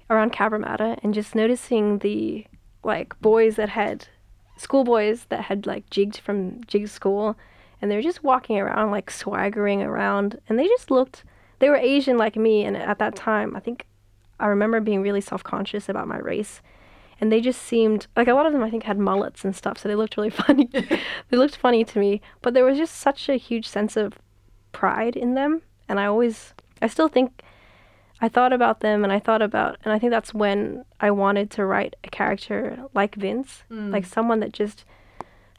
around 0.09 0.33
Cabramatta 0.33 0.99
and 1.03 1.13
just 1.13 1.35
noticing 1.35 1.99
the 1.99 2.47
like 2.85 3.21
boys 3.21 3.57
that 3.57 3.69
had 3.69 4.09
schoolboys 4.57 5.27
that 5.29 5.43
had 5.43 5.67
like 5.67 5.91
jigged 5.91 6.19
from 6.19 6.65
jig 6.65 6.89
school 6.89 7.37
and 7.81 7.91
they 7.91 7.97
were 7.97 8.03
just 8.03 8.25
walking 8.25 8.59
around 8.59 8.91
like 8.91 9.11
swaggering 9.11 9.83
around 9.83 10.41
and 10.49 10.59
they 10.59 10.67
just 10.67 10.91
looked 10.91 11.25
they 11.59 11.69
were 11.69 11.77
Asian 11.77 12.17
like 12.17 12.37
me 12.37 12.65
and 12.65 12.77
at 12.77 12.99
that 12.99 13.17
time 13.17 13.57
I 13.57 13.61
think 13.61 13.87
I 14.39 14.47
remember 14.47 14.81
being 14.81 15.03
really 15.03 15.21
self-conscious 15.21 15.89
about 15.89 16.09
my 16.09 16.19
race 16.19 16.61
and 17.21 17.33
they 17.33 17.41
just 17.41 17.63
seemed 17.63 18.07
like 18.17 18.29
a 18.29 18.35
lot 18.35 18.47
of 18.47 18.53
them 18.53 18.63
I 18.63 18.71
think 18.71 18.83
had 18.83 18.99
mullets 18.99 19.45
and 19.45 19.55
stuff, 19.55 19.79
so 19.79 19.89
they 19.89 19.95
looked 19.95 20.17
really 20.17 20.31
funny. 20.45 20.69
they 20.73 21.37
looked 21.37 21.57
funny 21.57 21.85
to 21.85 21.99
me, 21.99 22.21
but 22.43 22.55
there 22.55 22.65
was 22.65 22.79
just 22.79 22.97
such 22.97 23.29
a 23.29 23.37
huge 23.37 23.67
sense 23.67 23.97
of 23.97 24.19
pride 24.73 25.17
in 25.17 25.35
them, 25.35 25.63
and 25.89 25.99
I 25.99 26.07
always, 26.07 26.55
I 26.83 26.89
still 26.89 27.09
think, 27.09 27.43
I 28.21 28.29
thought 28.29 28.53
about 28.53 28.81
them, 28.81 29.05
and 29.05 29.13
I 29.13 29.19
thought 29.19 29.43
about, 29.43 29.79
and 29.85 29.93
I 29.93 29.99
think 29.99 30.11
that's 30.11 30.35
when 30.35 30.85
I 31.01 31.11
wanted 31.11 31.51
to 31.53 31.65
write 31.65 31.97
a 32.05 32.11
character 32.11 32.79
like 32.95 33.15
Vince, 33.15 33.63
mm. 33.71 33.93
like 33.93 34.05
someone 34.05 34.41
that 34.41 34.53
just 34.53 34.85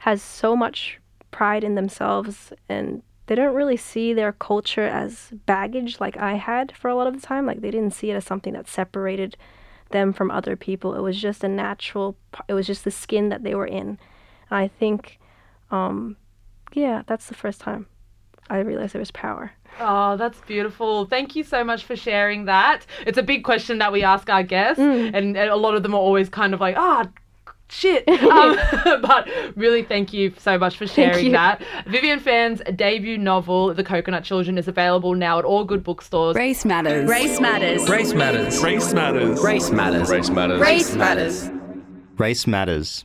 has 0.00 0.22
so 0.22 0.54
much 0.54 1.00
pride 1.30 1.64
in 1.64 1.74
themselves, 1.74 2.52
and 2.68 3.02
they 3.26 3.34
don't 3.34 3.54
really 3.54 3.76
see 3.76 4.12
their 4.14 4.32
culture 4.32 4.86
as 4.86 5.30
baggage 5.46 6.00
like 6.00 6.16
I 6.16 6.34
had 6.34 6.74
for 6.76 6.88
a 6.88 6.94
lot 6.94 7.06
of 7.06 7.14
the 7.14 7.26
time. 7.26 7.46
Like 7.46 7.60
they 7.60 7.70
didn't 7.70 7.94
see 7.94 8.10
it 8.10 8.14
as 8.14 8.24
something 8.24 8.54
that 8.54 8.68
separated 8.68 9.36
them 9.90 10.12
from 10.12 10.30
other 10.30 10.56
people. 10.56 10.94
It 10.94 11.00
was 11.02 11.20
just 11.20 11.44
a 11.44 11.48
natural. 11.48 12.16
It 12.48 12.54
was 12.54 12.66
just 12.66 12.84
the 12.84 12.90
skin 12.90 13.28
that 13.30 13.42
they 13.42 13.54
were 13.54 13.66
in, 13.66 13.98
and 14.50 14.58
I 14.58 14.68
think, 14.68 15.18
um, 15.70 16.16
yeah, 16.72 17.02
that's 17.06 17.26
the 17.26 17.34
first 17.34 17.60
time 17.60 17.86
I 18.50 18.58
realized 18.60 18.94
there 18.94 19.00
was 19.00 19.10
power. 19.10 19.52
Oh, 19.80 20.16
that's 20.16 20.40
beautiful. 20.40 21.04
Thank 21.04 21.36
you 21.36 21.44
so 21.44 21.62
much 21.62 21.84
for 21.84 21.94
sharing 21.94 22.46
that. 22.46 22.86
It's 23.06 23.18
a 23.18 23.22
big 23.22 23.44
question 23.44 23.78
that 23.78 23.92
we 23.92 24.02
ask 24.02 24.28
our 24.30 24.42
guests, 24.42 24.80
Mm. 24.82 25.08
and, 25.14 25.36
and 25.36 25.50
a 25.50 25.56
lot 25.56 25.74
of 25.74 25.82
them 25.82 25.94
are 25.94 26.00
always 26.00 26.28
kind 26.30 26.54
of 26.54 26.60
like, 26.60 26.76
ah, 26.78 27.06
shit. 27.68 28.04
Um, 28.28 28.58
but 29.02 29.28
really, 29.56 29.82
thank 29.82 30.12
you 30.12 30.34
so 30.38 30.58
much 30.58 30.76
for 30.76 30.86
sharing 30.86 31.32
that. 31.32 31.62
Vivian 31.86 32.20
Pham's 32.20 32.60
debut 32.76 33.16
novel, 33.16 33.72
The 33.72 33.82
Coconut 33.82 34.22
Children, 34.22 34.58
is 34.58 34.68
available 34.68 35.14
now 35.14 35.38
at 35.38 35.44
all 35.44 35.64
good 35.64 35.82
bookstores. 35.82 36.36
Race 36.36 36.64
matters. 36.64 37.08
Race 37.08 37.40
matters. 37.40 37.88
Race 37.88 38.12
matters. 38.12 38.62
Race 38.62 38.92
matters. 38.92 39.42
Race 39.42 39.70
matters. 39.70 40.10
Race 40.10 40.30
matters. 40.30 40.60
Race 40.60 40.94
matters. 40.94 41.50
Race 42.18 42.46
matters. 42.46 43.04